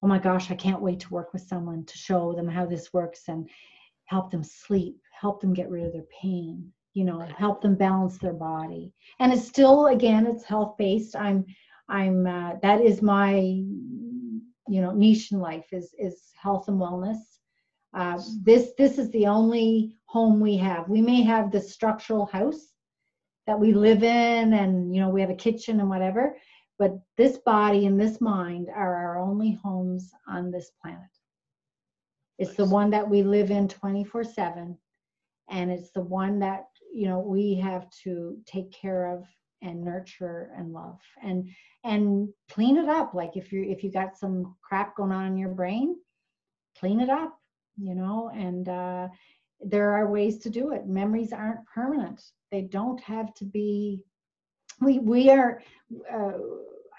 [0.06, 2.94] oh my gosh, I can't wait to work with someone to show them how this
[2.94, 3.50] works and
[4.06, 8.20] help them sleep, help them get rid of their pain, you know, help them balance
[8.20, 8.94] their body.
[9.20, 11.16] And it's still, again, it's health based.
[11.16, 11.44] I'm,
[11.90, 17.18] I'm, uh, that is my, you know, niche in life is is health and wellness.
[17.96, 20.88] Uh, this this is the only home we have.
[20.88, 22.75] We may have the structural house
[23.48, 26.38] that we live in, and you know, we have a kitchen and whatever.
[26.78, 31.00] But this body and this mind are our only homes on this planet.
[32.38, 34.78] It's the one that we live in 24 7.
[35.50, 39.26] And it's the one that, you know, we have to take care of
[39.62, 41.50] and nurture and love and
[41.84, 43.14] and clean it up.
[43.14, 45.96] Like if you if you got some crap going on in your brain,
[46.78, 47.38] clean it up,
[47.78, 49.08] you know, and uh
[49.62, 50.88] there are ways to do it.
[50.88, 52.22] Memories aren't permanent.
[52.56, 54.04] They don't have to be
[54.88, 55.62] we we are
[56.18, 56.40] uh,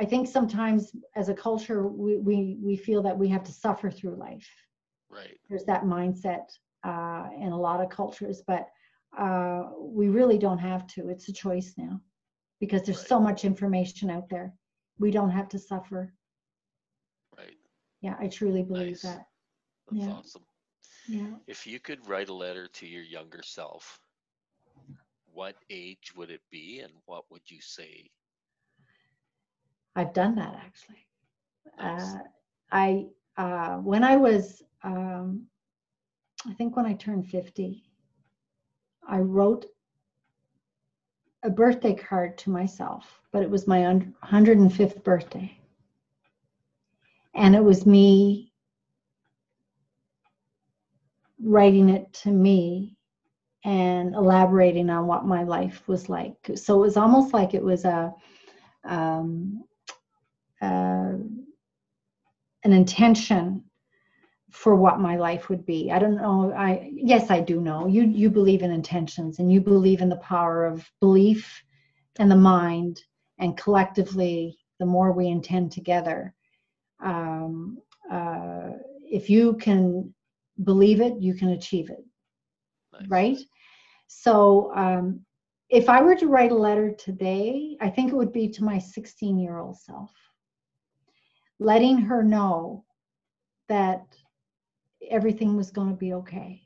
[0.02, 3.90] I think sometimes as a culture we, we we feel that we have to suffer
[3.90, 4.48] through life
[5.10, 5.40] Right.
[5.48, 6.46] there's that mindset
[6.84, 8.68] uh, in a lot of cultures, but
[9.18, 11.08] uh, we really don't have to.
[11.10, 12.00] It's a choice now
[12.60, 13.08] because there's Right.
[13.08, 14.54] so much information out there.
[14.98, 16.14] We don't have to suffer.
[17.36, 17.58] Right.
[18.00, 19.02] Yeah, I truly believe Nice.
[19.02, 19.26] that.
[19.86, 20.08] That's Yeah.
[20.08, 20.46] awesome.
[21.06, 21.34] Yeah.
[21.46, 24.00] If you could write a letter to your younger self,
[25.36, 28.08] what age would it be and what would you say?
[29.94, 31.06] I've done that actually.
[31.78, 32.14] Nice.
[32.14, 32.18] Uh,
[32.72, 33.06] I
[33.36, 35.42] uh, when I was um,
[36.48, 37.82] I think when I turned 50,
[39.06, 39.66] I wrote
[41.42, 45.54] a birthday card to myself, but it was my 105th birthday.
[47.34, 48.52] And it was me
[51.42, 52.95] writing it to me
[53.66, 56.50] and elaborating on what my life was like.
[56.54, 58.14] So it was almost like it was a
[58.84, 59.64] um,
[60.62, 61.14] uh,
[62.64, 63.64] an intention
[64.50, 65.90] for what my life would be.
[65.90, 66.52] I don't know.
[66.56, 67.86] I yes, I do know.
[67.88, 71.62] You you believe in intentions and you believe in the power of belief
[72.18, 73.02] and the mind,
[73.38, 76.34] and collectively, the more we intend together,
[77.02, 77.78] um,
[78.10, 78.70] uh,
[79.02, 80.14] if you can
[80.64, 82.04] believe it, you can achieve it
[82.92, 83.08] Nice.
[83.08, 83.38] right?
[84.06, 85.20] So um,
[85.68, 88.78] if I were to write a letter today, I think it would be to my
[88.78, 90.12] 16 year old self,
[91.58, 92.84] letting her know
[93.68, 94.06] that
[95.10, 96.62] everything was going to be okay,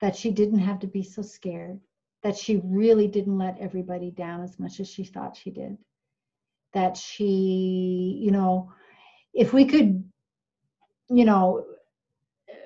[0.00, 1.80] that she didn't have to be so scared,
[2.22, 5.76] that she really didn't let everybody down as much as she thought she did,
[6.74, 8.72] that she, you know,
[9.34, 10.04] if we could,
[11.10, 11.64] you know,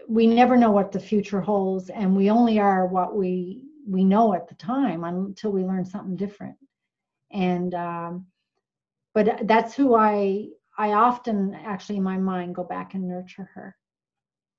[0.09, 4.35] we never know what the future holds and we only are what we we know
[4.35, 6.57] at the time until we learn something different.
[7.31, 8.27] And um,
[9.15, 13.77] but that's who i i often actually in my mind go back and nurture her.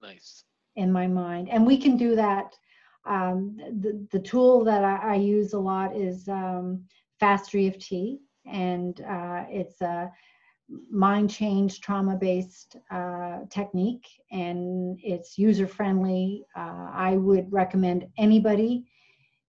[0.01, 0.43] Nice.
[0.75, 1.49] in my mind.
[1.49, 2.53] And we can do that
[3.07, 6.83] um, the, the tool that I, I use a lot is um,
[7.19, 10.11] fast EFT and uh, it's a
[10.91, 14.07] mind change trauma based uh, technique.
[14.31, 16.45] And it's user friendly.
[16.55, 18.85] Uh, I would recommend anybody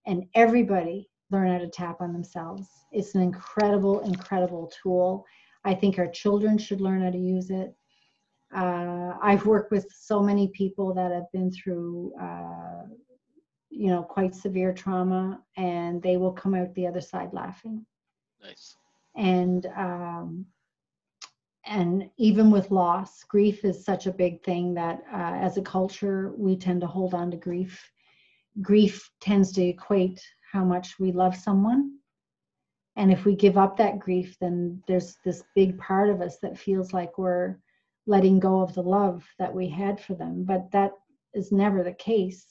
[0.09, 2.67] and everybody learn how to tap on themselves.
[2.91, 5.25] It's an incredible, incredible tool.
[5.65, 7.75] I think our children should learn how to use it.
[8.55, 12.85] Uh, I've worked with so many people that have been through, uh,
[13.69, 17.85] you know, quite severe trauma, and they will come out the other side laughing.
[18.43, 18.77] Nice.
[19.15, 20.47] And um,
[21.67, 26.33] and even with loss, grief is such a big thing that uh, as a culture
[26.39, 27.93] we tend to hold on to grief.
[28.63, 30.21] Grief tends to equate
[30.53, 31.99] how much we love someone.
[32.97, 36.59] And if we give up that grief, then there's this big part of us that
[36.59, 37.59] feels like we're
[38.07, 40.45] letting go of the love that we had for them.
[40.45, 40.93] But that
[41.35, 42.45] is never the case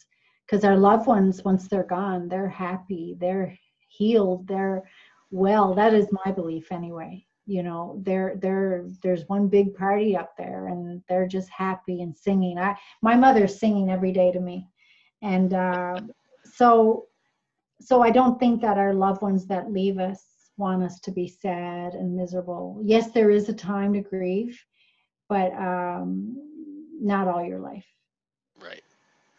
[0.45, 3.57] because our loved ones, once they're gone, they're happy, they're
[3.89, 4.83] healed, they're
[5.31, 5.73] well.
[5.73, 7.25] That is my belief anyway.
[7.45, 12.15] You know, there there there's one big party up there and they're just happy and
[12.17, 12.57] singing.
[12.57, 14.67] I my mother's singing every day to me.
[15.21, 16.01] And uh,
[16.43, 17.07] so
[17.79, 20.23] so I don't think that our loved ones that leave us
[20.57, 22.79] want us to be sad and miserable.
[22.83, 24.59] Yes, there is a time to grieve,
[25.29, 26.35] but um,
[26.99, 27.85] not all your life.
[28.59, 28.81] Right.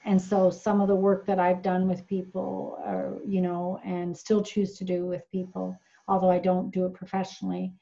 [0.04, 4.16] And so some of the work that I've done with people, are, you know, and
[4.16, 5.76] still choose to do with people,
[6.06, 7.72] although I don't do it professionally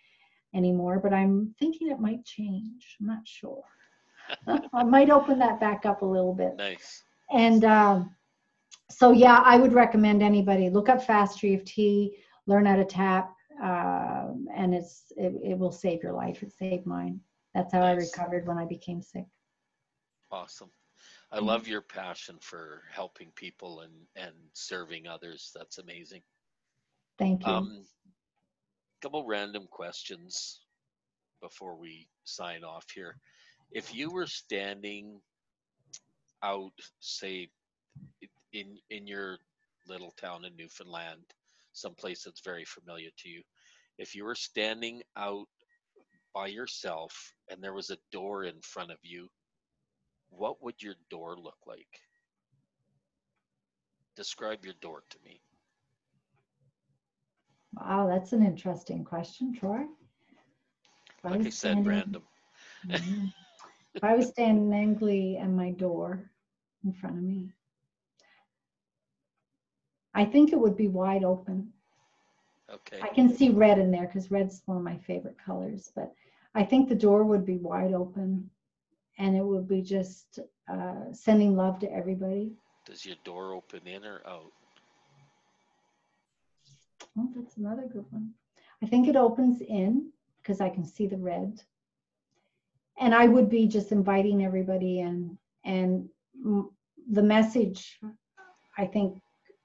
[0.55, 2.97] anymore, but I'm thinking it might change.
[3.01, 3.63] I'm not sure.
[4.73, 6.57] I might open that back up a little bit.
[6.57, 7.05] Nice.
[7.33, 8.15] And um,
[8.91, 12.13] so yeah, I would recommend anybody look up Fast EFT,
[12.47, 16.43] learn how to tap, uh, and it's it, it, will save your life.
[16.43, 17.21] It saved mine.
[17.55, 17.83] That's how.
[17.83, 19.27] I recovered when I became sick.
[20.31, 20.71] Awesome.
[21.33, 25.51] I love your passion for helping people and and serving others.
[25.55, 26.23] That's amazing.
[27.19, 27.53] Thank you.
[27.53, 27.85] Um,
[29.03, 30.61] couple random questions
[31.41, 33.19] before we sign off here.
[33.71, 35.21] If you were standing
[36.47, 37.49] out, say,
[38.53, 39.39] in in your
[39.89, 41.23] little town in Newfoundland,
[41.73, 43.43] someplace that's very familiar to you,
[43.99, 45.47] if you were standing out
[46.35, 47.13] by yourself
[47.51, 49.29] and there was a door in front of you,
[50.31, 51.89] what would your door look like?
[54.17, 55.41] Describe your door to me.
[57.75, 59.85] Wow, that's an interesting question, Troy.
[61.23, 62.23] Like I, said, standing, random.
[63.95, 66.31] If I was standing angry at my door
[66.87, 67.53] in front of me,
[70.15, 71.73] I think it would be wide open.
[72.73, 73.01] Okay.
[73.03, 76.15] I can see red in there because red's one of my favorite colors, but
[76.55, 78.49] I think the door would be wide open
[79.19, 82.53] and it would be just uh, sending love to everybody.
[82.87, 84.53] Does your door open in or out?
[87.19, 88.31] Oh, that's another good one.
[88.83, 91.61] I think it opens in because I can see the red.
[92.99, 95.37] And I would be just inviting everybody in.
[95.65, 96.09] And
[97.11, 97.99] the message
[98.77, 99.21] I think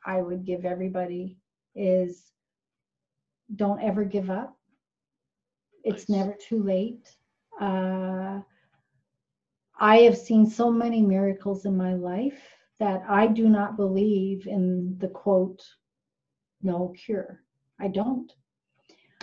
[0.06, 1.38] I would give everybody
[1.76, 2.32] is
[3.56, 4.56] don't ever give up.
[5.84, 6.20] It's nice.
[6.20, 7.16] never too late.
[7.60, 8.42] Uh,
[9.80, 12.40] I have seen so many miracles in my life
[12.80, 15.64] that I do not believe in the quote,
[16.62, 17.42] no cure.
[17.80, 18.32] I don't.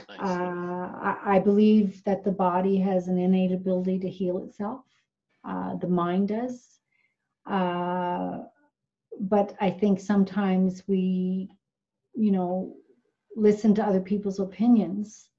[0.09, 0.19] Nice.
[0.21, 4.83] Uh, I, I, believe that the body has an innate ability to heal itself.
[5.45, 6.78] Uh, the mind does.
[7.49, 8.45] Uh,
[9.20, 11.51] but I think sometimes we,
[12.15, 12.77] you know,
[13.35, 15.31] listen to other people's opinions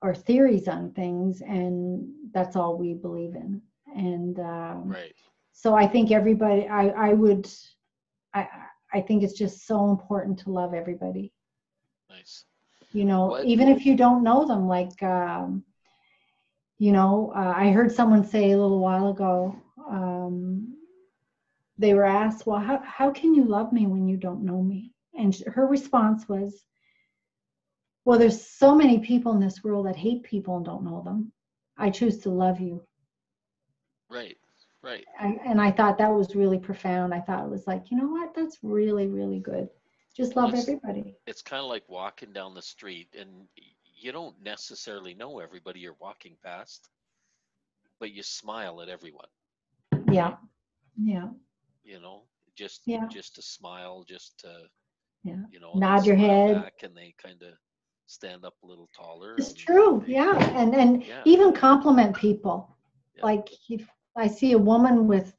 [0.00, 3.62] or theories on things, and that's all we believe in.
[3.94, 5.14] And um, right.
[5.52, 7.48] so I think everybody, I, I would,
[8.34, 8.48] I,
[8.92, 11.32] I think it's just so important to love everybody.
[12.10, 12.44] Nice.
[12.92, 13.44] You know, what?
[13.44, 15.64] even if you don't know them, like, um,
[16.78, 19.56] you know, uh, I heard someone say a little while ago,
[19.90, 20.76] um,
[21.78, 24.92] they were asked, Well, how, how can you love me when you don't know me?
[25.14, 26.64] And her response was,
[28.04, 31.32] Well, there's so many people in this world that hate people and don't know them.
[31.76, 32.82] I choose to love you.
[34.10, 34.36] Right,
[34.82, 35.04] right.
[35.20, 37.14] And, and I thought that was really profound.
[37.14, 38.34] I thought it was like, you know what?
[38.34, 39.68] That's really, really good.
[40.14, 41.16] Just love it's, everybody.
[41.26, 43.48] It's kind of like walking down the street and
[43.96, 46.90] you don't necessarily know everybody you're walking past,
[47.98, 49.28] but you smile at everyone.
[50.10, 50.36] Yeah.
[50.96, 51.28] Yeah
[51.84, 52.22] you know,
[52.56, 53.06] just yeah.
[53.08, 54.48] just to smile, just to
[55.24, 55.44] yeah.
[55.50, 57.54] you know, nod your head, and they kind of
[58.06, 59.34] stand up a little taller.
[59.38, 61.22] It's true, they, yeah, and and yeah.
[61.24, 62.76] even compliment people.
[63.16, 63.24] Yeah.
[63.24, 65.36] Like if I see a woman with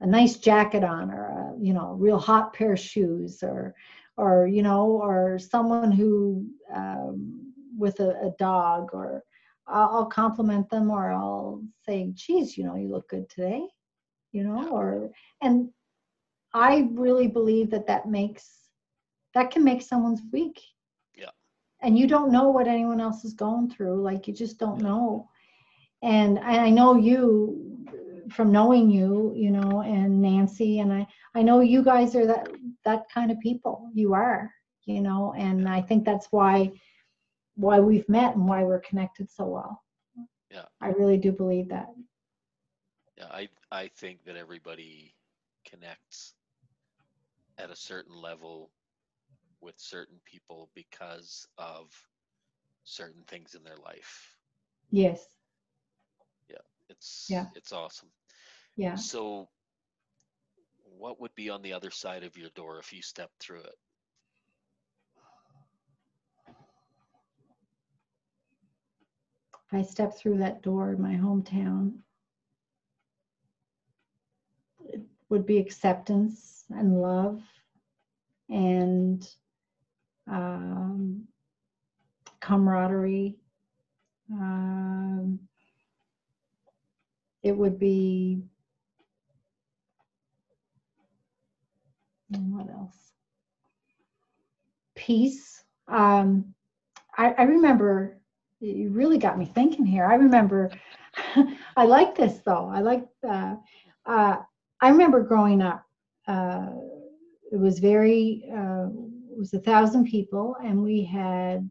[0.00, 3.74] a nice jacket on, or a you know real hot pair of shoes, or
[4.16, 9.24] or you know, or someone who um, with a, a dog, or
[9.68, 13.66] I'll compliment them or I'll say, geez, you know, you look good today,
[14.36, 15.10] you know, or,
[15.44, 15.54] and
[16.54, 16.72] I
[17.04, 18.46] really believe that that makes,
[19.34, 20.58] that can make someone's week.
[21.22, 21.34] Yeah.
[21.84, 23.98] And you don't know what anyone else is going through.
[24.10, 24.88] Like you just don't Yeah.
[24.88, 25.28] know.
[26.02, 27.26] And I I know you
[28.36, 31.06] from knowing you, you know, and Nancy, and I,
[31.38, 32.48] I know you guys are that,
[32.84, 33.74] that kind of people.
[33.94, 34.50] You are,
[34.84, 36.72] you know, and I think that's why,
[37.64, 39.72] why we've met and why we're connected so well.
[40.50, 40.66] Yeah.
[40.80, 41.88] I really do believe that.
[43.16, 45.14] Yeah, I I think that everybody
[45.64, 46.34] connects
[47.58, 48.70] at a certain level
[49.60, 52.08] with certain people because of
[52.84, 54.36] certain things in their life.
[54.90, 55.36] Yes.
[56.48, 57.48] Yeah, It's Yeah.
[57.54, 58.12] it's awesome.
[58.76, 59.02] Yeah.
[59.02, 59.48] So
[60.98, 63.76] what would be on the other side of your door if you stepped through it?
[69.66, 72.02] If I stepped through that door in my hometown,
[74.80, 77.42] it would be acceptance and love
[78.48, 79.28] and
[80.30, 81.24] um,
[82.40, 83.36] camaraderie.
[84.32, 85.40] Um,
[87.42, 88.42] it would be
[92.28, 93.12] what else?
[94.94, 95.64] Peace.
[95.88, 96.54] Um,
[97.16, 98.18] I, I remember
[98.60, 100.06] you really got me thinking here.
[100.06, 100.70] I remember,
[101.76, 102.70] I like this though.
[102.72, 103.56] I like, uh,
[104.06, 104.36] uh,
[104.80, 105.84] I remember growing up,
[106.28, 106.68] uh,
[107.52, 108.86] it was very, uh,
[109.30, 111.68] it was a thousand people and we had,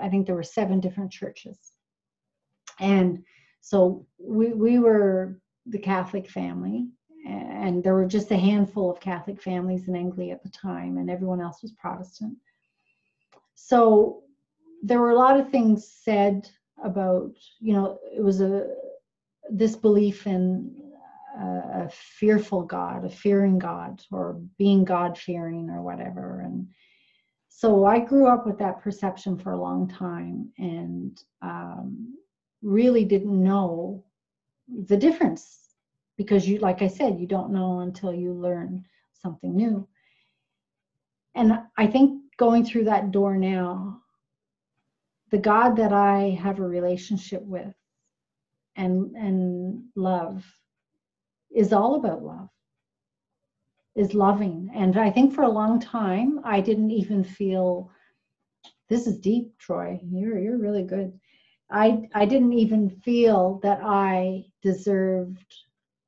[0.00, 1.58] I think there were seven different churches.
[2.80, 3.22] And
[3.60, 6.88] so we, we were the Catholic family
[7.26, 11.10] and there were just a handful of Catholic families in Englee at the time and
[11.10, 12.36] everyone else was Protestant.
[13.54, 14.22] So
[14.82, 16.48] there were a lot of things said
[16.84, 18.66] about you know it was a
[19.50, 20.83] this belief in
[21.40, 26.40] a, fearful god a fearing god or being god fearing or whatever.
[26.40, 26.68] And
[27.48, 32.14] so i grew up with that perception for a long time and um,
[32.62, 34.04] really didn't know
[34.86, 35.68] the difference
[36.16, 39.86] because you like i said you don't know until you learn something new.
[41.34, 44.00] And i think going through that door now
[45.34, 47.74] the God that I have a relationship with
[48.76, 50.44] and and love
[51.54, 52.48] is all about love.
[53.94, 54.70] Is loving.
[54.74, 57.90] And I think for a long time I didn't even feel
[58.88, 60.00] this is deep, Troy.
[60.10, 61.18] You're you're really good.
[61.70, 65.54] I I didn't even feel that I deserved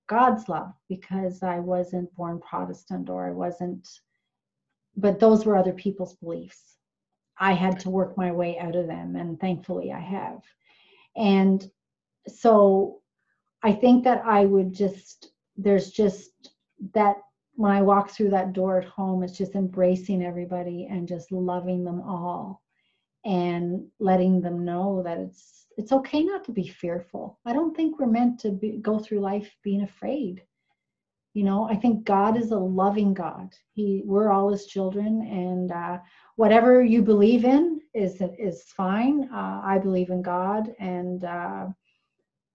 [0.08, 3.88] God's love because I wasn't born Protestant or I wasn't
[4.96, 6.76] but those were other people's beliefs.
[7.38, 10.42] I had to work my way out of them, and thankfully I have.
[11.16, 11.70] And
[12.26, 13.02] so
[13.62, 16.50] I think that I would just, there's just
[16.94, 17.16] that
[17.54, 21.84] when I walk through that door at home, it's just embracing everybody and just loving
[21.84, 22.62] them all
[23.24, 27.38] and letting them know that it's it's okay not to be fearful.
[27.44, 30.42] I don't think we're meant to be, go through life being afraid.
[31.34, 33.54] You know, I think God is a loving God.
[33.74, 35.98] He, we're all His children, and uh,
[36.36, 39.28] whatever you believe in is is fine.
[39.32, 41.66] Uh, I believe in God, and uh,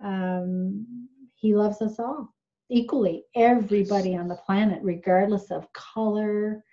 [0.03, 2.33] um, He loves us all
[2.71, 3.25] equally.
[3.35, 6.63] Everybody on the planet, regardless of color,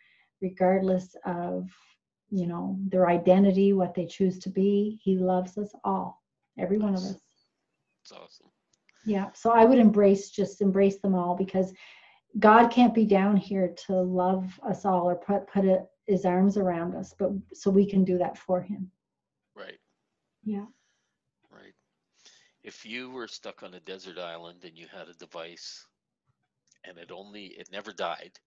[0.40, 1.68] regardless of
[2.30, 6.22] you know their identity, what they choose to be, He loves us all,
[6.58, 7.20] every one of us.
[8.02, 8.46] It's awesome.
[9.04, 9.30] Yeah.
[9.32, 11.72] So I would embrace just embrace them all because
[12.38, 16.56] God can't be down here to love us all or put put it, his arms
[16.56, 18.90] around us, but so we can do that for him.
[19.56, 19.78] Right.
[20.44, 20.66] Yeah.
[21.50, 21.74] Right.
[22.62, 25.86] If you were stuck on a desert island and you had a device
[26.89, 28.40] and it only it never died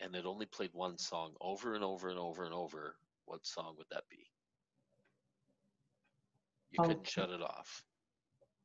[0.00, 2.96] and it only played one song over and over and over and over,
[3.26, 4.30] what song would that be?
[6.70, 7.08] You couldn't Okay.
[7.08, 7.84] shut it off.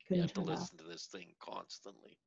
[0.09, 0.69] you Couldn't have to it off.
[0.69, 2.19] listen to this thing constantly.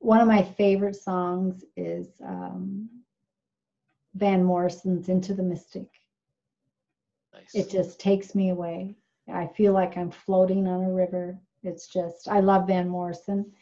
[0.00, 2.88] One of my favorite songs is um,
[4.14, 5.88] Van Morrison's "Into the Mystic."
[7.34, 7.54] Nice.
[7.54, 8.96] It just takes me away.
[9.28, 11.40] I feel like I'm floating on a river.
[11.62, 13.52] It's just I love Van Morrison,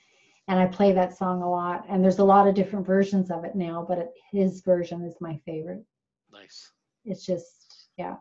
[0.53, 1.87] and I play that song a lot.
[1.89, 5.17] And there's a lot of different versions of it now, but it, his version is
[5.21, 5.85] my favorite.
[6.33, 6.73] nice.
[7.05, 8.17] it's just yeah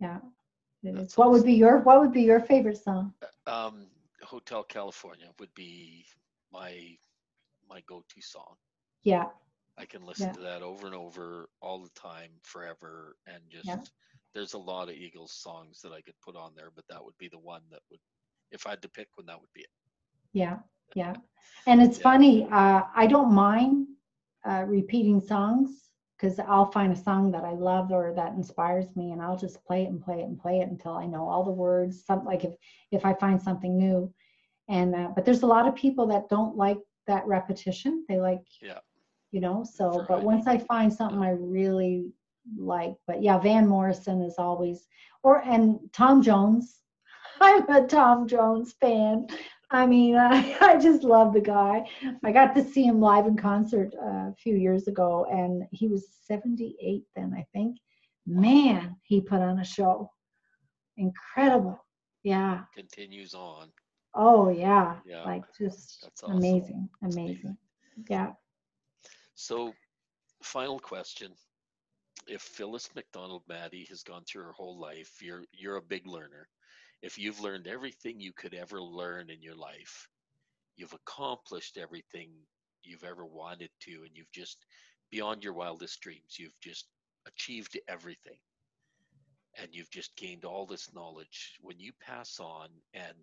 [0.00, 0.18] yeah
[0.82, 3.14] That's what would be your what would be your favorite song
[3.46, 3.90] Um,
[4.22, 6.06] Hotel California would be
[6.52, 6.98] my
[7.68, 8.56] my go-to song.
[9.04, 9.26] yeah
[9.78, 10.32] I can listen Yeah.
[10.34, 13.76] to that over and over all the time, forever, and just Yeah.
[14.34, 17.18] there's a lot of Eagles songs that I could put on there, but that would
[17.18, 18.00] be the one that would,
[18.50, 19.70] if I had to pick one, that would be it.
[20.32, 20.58] Yeah,
[20.94, 21.14] yeah.
[21.66, 22.02] And it's Yeah.
[22.02, 23.86] funny, uh, I don't mind
[24.44, 29.12] uh, repeating songs because I'll find a song that I love or that inspires me
[29.12, 31.44] and I'll just play it and play it and play it until I know all
[31.44, 32.04] the words.
[32.04, 32.54] Some like if
[32.90, 34.12] if I find something new.
[34.68, 38.04] And uh, but there's a lot of people that don't like that repetition.
[38.08, 38.78] They like Yeah.
[39.32, 42.12] you know, so but once I find something I really
[42.56, 44.86] like, but yeah, Van Morrison is always
[45.22, 46.78] or and Tom Jones.
[47.40, 49.26] I'm a Tom Jones fan.
[49.72, 51.84] I mean, I, I just love the guy.
[52.22, 55.88] I got to see him live in concert uh, a few years ago, and he
[55.88, 57.78] was 78 then, I think.
[58.26, 60.10] Man, he put on a show.
[60.96, 61.84] Incredible.
[62.22, 62.60] Yeah.
[62.76, 63.68] Continues on.
[64.14, 64.96] Oh, yeah.
[65.06, 65.24] Yeah.
[65.24, 66.36] Like just awesome.
[66.36, 66.88] amazing.
[67.00, 67.56] That's Amazing.
[68.08, 68.32] Yeah.
[69.34, 69.72] So,
[70.42, 71.32] final question.
[72.28, 76.48] If Phyllis McDonald Maddie has gone through her whole life, you're you're a big learner.
[77.02, 80.08] If you've learned everything you could ever learn in your life,
[80.76, 82.30] you've accomplished everything
[82.84, 84.64] you've ever wanted to, and you've just
[85.10, 86.86] beyond your wildest dreams, you've just
[87.26, 88.38] achieved everything.
[89.58, 91.58] And you've just gained all this knowledge.
[91.60, 93.18] When you pass on and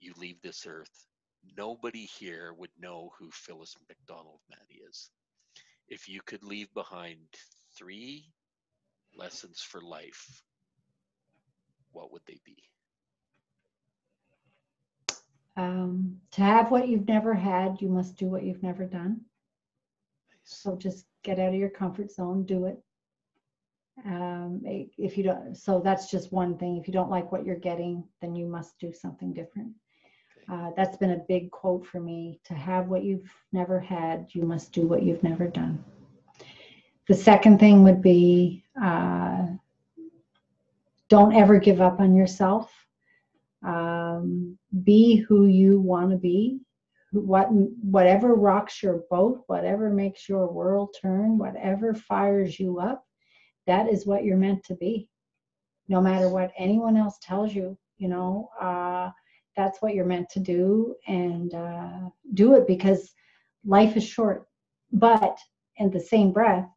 [0.00, 1.06] you leave this earth,
[1.56, 5.08] nobody here would know who Phyllis McDonald Maddie is.
[5.86, 7.20] If you could leave behind
[7.76, 8.26] three
[9.14, 10.42] lessons for life,
[11.92, 12.56] what would they be?
[15.58, 19.20] Um, to have what you've never had, you must do what you've never done.
[20.44, 22.78] So just get out of your comfort zone, do it.
[24.06, 26.76] Um, if you don't, so that's just one thing.
[26.76, 29.72] If you don't like what you're getting, then you must do something different.
[30.50, 32.40] Uh, that's been a big quote for me.
[32.44, 35.84] To have what you've never had, you must do what you've never done.
[37.08, 39.46] The second thing would be uh,
[41.08, 42.72] don't ever give up on yourself.
[43.64, 46.60] Um, be who you want to be
[47.10, 53.02] what whatever rocks your boat whatever makes your world turn whatever fires you up
[53.68, 55.08] that is what you're meant to be.
[55.88, 59.10] No matter what anyone else tells you you know uh,
[59.56, 63.12] that's what you're meant to do and uh, do it because
[63.64, 64.46] life is short.
[64.92, 65.38] But
[65.76, 66.68] in the same breath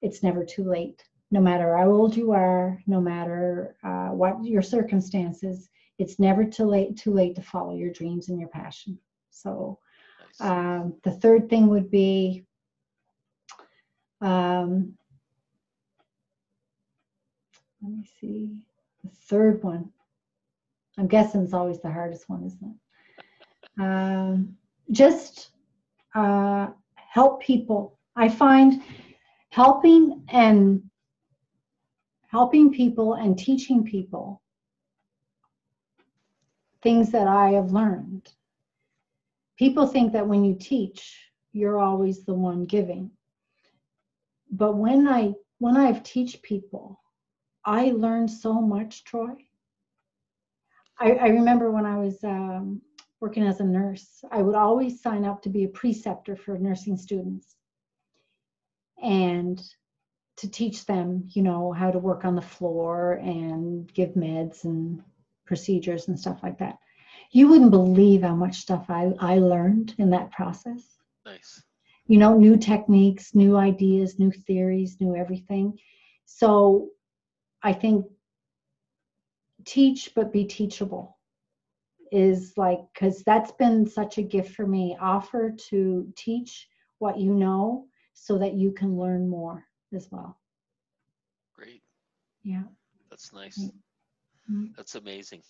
[0.00, 1.02] it's never too late.
[1.30, 5.68] No matter how old you are no matter uh, what your circumstances
[6.02, 8.98] it's never too late too late to follow your dreams and your passion.
[9.30, 9.78] So
[10.20, 10.40] Nice.
[10.40, 12.44] um, the third thing would be
[14.20, 14.94] um,
[17.82, 18.56] let me see
[19.02, 19.90] the third one.
[20.98, 22.76] I'm guessing it's always the hardest one isn't
[23.78, 23.82] it?
[23.82, 24.56] Um,
[24.90, 25.50] just
[26.14, 27.98] uh, help people.
[28.16, 28.82] I find
[29.50, 30.82] helping and
[32.26, 34.41] helping people and teaching people
[36.82, 38.28] things that i have learned.
[39.58, 43.10] People think that when you teach you're always the one giving.
[44.50, 47.00] But when i when i've teach people
[47.64, 49.34] i learn so much troy.
[50.98, 52.82] I, I remember when i was um,
[53.20, 56.96] working as a nurse i would always sign up to be a preceptor for nursing
[56.96, 57.56] students
[59.02, 59.62] and
[60.36, 65.02] to teach them you know how to work on the floor and give meds and
[65.46, 66.78] procedures and stuff like that
[67.32, 70.98] you wouldn't believe how much stuff I, I learned in that process.
[71.24, 71.62] nice.
[72.06, 75.78] You know, new techniques, new ideas, new theories, new everything.
[76.26, 76.90] So
[77.62, 78.04] I think
[79.64, 81.16] teach but be teachable
[82.10, 84.96] is like, because that's been such a gift for me.
[85.00, 89.64] Offer to teach what you know so that you can learn more
[89.94, 90.38] as well.
[91.54, 91.82] Great.
[92.42, 92.64] Yeah.
[93.08, 93.58] That's nice.
[93.58, 93.72] Mm.
[94.48, 94.74] Mhm.
[94.76, 95.42] That's amazing.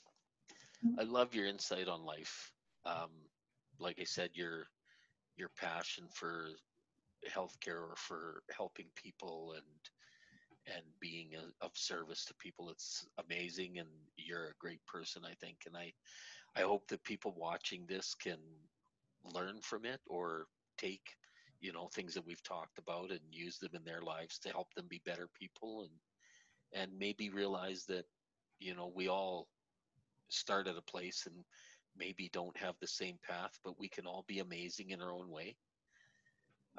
[0.85, 0.98] Mm.
[0.98, 2.52] I love your insight on life.
[2.85, 3.10] Um,
[3.78, 4.66] like I said, your
[5.36, 6.48] your passion for
[7.28, 9.66] healthcare or for helping people and
[10.66, 12.70] and being a, of service to people.
[12.70, 15.59] It's amazing, and you're a great person, I think.
[15.66, 15.93] And I
[16.56, 18.39] I hope that people watching this can
[19.24, 20.47] learn from it or
[20.78, 21.16] take
[21.60, 24.73] you know things that we've talked about and use them in their lives to help
[24.74, 25.93] them be better people and
[26.82, 28.05] and maybe realize that
[28.62, 29.48] you know we all
[30.28, 31.44] start at a place and
[31.97, 35.28] maybe don't have the same path but we can all be amazing in our own
[35.30, 35.56] way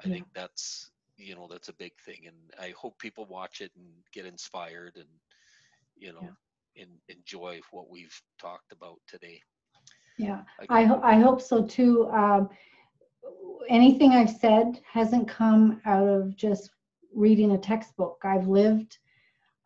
[0.00, 0.14] i Yeah.
[0.14, 3.86] think that's you know that's a big thing and i hope people watch it and
[4.12, 5.08] get inspired and
[5.96, 6.32] you know
[6.76, 9.40] and enjoy what we've talked about today
[10.18, 10.42] Yeah.
[10.60, 12.08] I- I, ho- I hope so too.
[12.10, 12.48] Um,
[13.68, 16.70] anything I've said hasn't come out of just
[17.14, 18.18] reading a textbook.
[18.24, 18.98] I've lived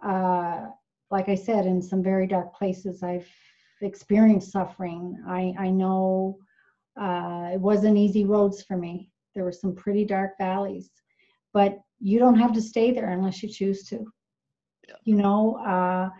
[0.04, 0.66] uh,
[1.10, 3.02] like I said, in some very dark places.
[3.02, 3.28] I've
[3.80, 5.22] experienced suffering.
[5.26, 6.38] I, I know
[7.00, 9.10] uh, it wasn't easy roads for me.
[9.34, 10.90] There were some pretty dark valleys,
[11.52, 14.04] but you don't have to stay there unless you choose to.
[14.88, 14.94] Yeah.
[15.04, 16.10] You know, uh,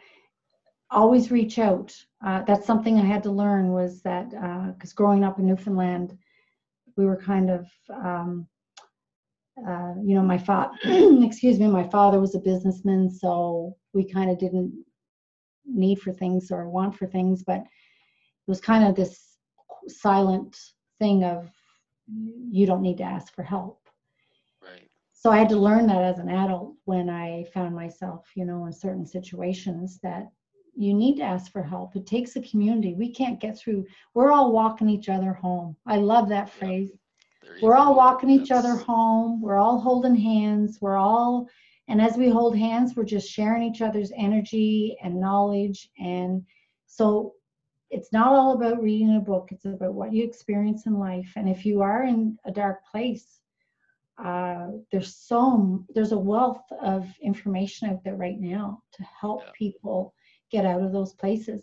[0.90, 1.94] always reach out.
[2.24, 4.31] Uh, that's something I had to learn was that
[4.74, 6.16] because growing up in Newfoundland,
[6.97, 8.47] we were kind of, um,
[9.66, 14.31] uh, you know, my father, excuse me, my father was a businessman, so we kind
[14.31, 14.73] of didn't
[15.66, 19.37] need for things or want for things, but it was kind of this
[19.89, 20.57] silent
[21.01, 21.51] thing of
[22.51, 23.81] you don't need to ask for help.
[24.62, 24.89] Right.
[25.12, 28.66] So I had to learn that as an adult when I found myself, you know,
[28.66, 30.31] in certain situations that
[30.77, 31.97] you need to ask for help.
[31.97, 32.95] It takes a community.
[32.95, 33.85] We can't get through.
[34.15, 35.75] We're all walking each other home.
[35.87, 36.93] I love that phrase.
[37.43, 39.43] You We're all walking each other home.
[39.43, 40.79] We're all holding hands.
[40.81, 41.49] We're all,
[41.89, 45.90] and as we hold hands, we're just sharing each other's energy and knowledge.
[45.98, 46.44] And
[46.86, 47.35] so
[47.90, 51.32] it's not all about reading a book, it's about what you experience in life.
[51.36, 53.40] And if you are in a dark place,
[54.23, 59.52] uh, there's so there's a wealth of information out there right now to help Yeah.
[59.55, 60.15] people
[60.51, 61.62] get out of those places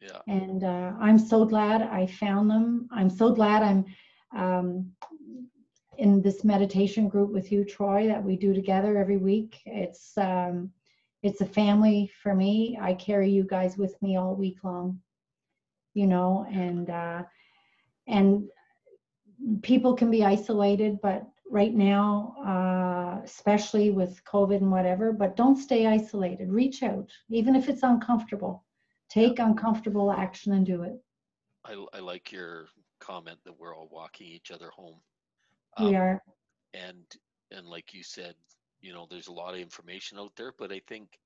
[0.00, 0.20] Yeah.
[0.26, 2.88] and uh, I'm so glad I found them.
[2.92, 3.84] I'm so glad I'm
[4.36, 4.92] um,
[6.00, 9.60] in this meditation group with you, Troy, that we do together every week.
[9.66, 10.70] It's um,
[11.22, 12.78] it's a family for me.
[12.80, 15.00] I carry you guys with me all week long,
[15.92, 17.22] you know, and uh,
[18.06, 18.48] and
[19.62, 25.56] people can be isolated, but right now, uh, especially with COVID and whatever, but don't
[25.56, 26.50] stay isolated.
[26.50, 28.64] Reach out, even if it's uncomfortable.
[29.10, 30.94] Take uncomfortable action and do it.
[31.64, 32.68] I, I like your
[33.00, 35.00] comment that we're all walking each other home.
[35.78, 36.22] We Um, are,
[36.74, 37.04] and
[37.50, 38.34] and like you said
[38.80, 41.18] you know there's a lot of information out there but i think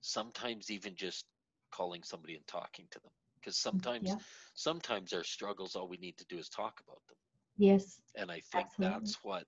[0.00, 1.26] sometimes even just
[1.70, 4.16] calling somebody and talking to them because sometimes yeah,
[4.54, 7.16] sometimes our struggles all we need to do is talk about them
[7.56, 8.96] yes, and i think Absolutely.
[8.96, 9.46] that's what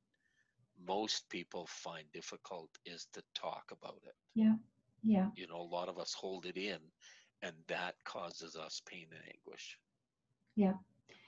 [0.87, 4.55] most people find difficult is to talk about it yeah,
[5.03, 5.29] Yeah.
[5.35, 6.79] you know a lot of us hold it in
[7.43, 9.79] and that causes us pain and anguish
[10.57, 10.75] Yeah.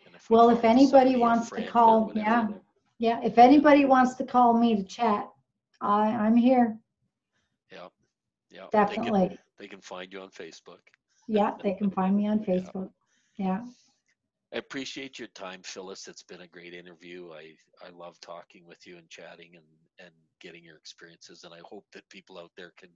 [0.07, 2.49] and if we Well, if anybody wants to call- yeah.
[2.99, 3.21] Yeah.
[3.23, 5.29] If anybody wants to call me to chat,
[5.81, 6.79] I, I'm here,
[7.71, 7.89] yeah
[8.51, 9.39] yeah they can, definitely.
[9.59, 10.81] they can find you on facebook
[11.29, 12.55] Yeah, they can find me on Yeah.
[12.55, 12.91] Facebook.
[13.37, 13.61] Yeah,
[14.55, 16.09] I appreciate your time, Phyllis.
[16.09, 17.31] It's been a great interview.
[17.33, 17.55] I,
[17.85, 19.65] I love talking with you and chatting and,
[19.99, 21.45] and getting your experiences.
[21.45, 22.91] And I hope that people out there can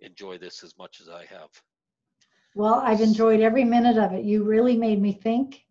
[0.00, 1.50] enjoy this as much as I have.
[2.54, 4.24] well, I've enjoyed every minute of it.
[4.24, 5.64] You really made me think.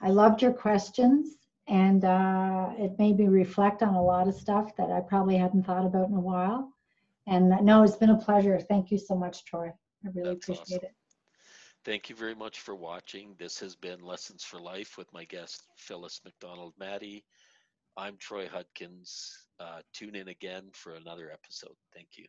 [0.00, 1.36] I loved your questions
[1.68, 5.64] and uh, it made me reflect on a lot of stuff that I probably hadn't
[5.64, 6.72] thought about in a while.
[7.26, 8.60] And uh, no, it's been a pleasure.
[8.60, 9.72] Thank you so much, Troy.
[10.04, 10.84] I really That's appreciate awesome.
[10.84, 10.94] it.
[11.84, 13.34] Thank you very much for watching.
[13.38, 17.24] This has been Lessons for Life with my guest, Phyllis McDonald Maddie.
[17.96, 19.46] I'm Troy Hudkins.
[19.58, 21.76] Uh, tune in again for another episode.
[21.94, 22.26] Thank you.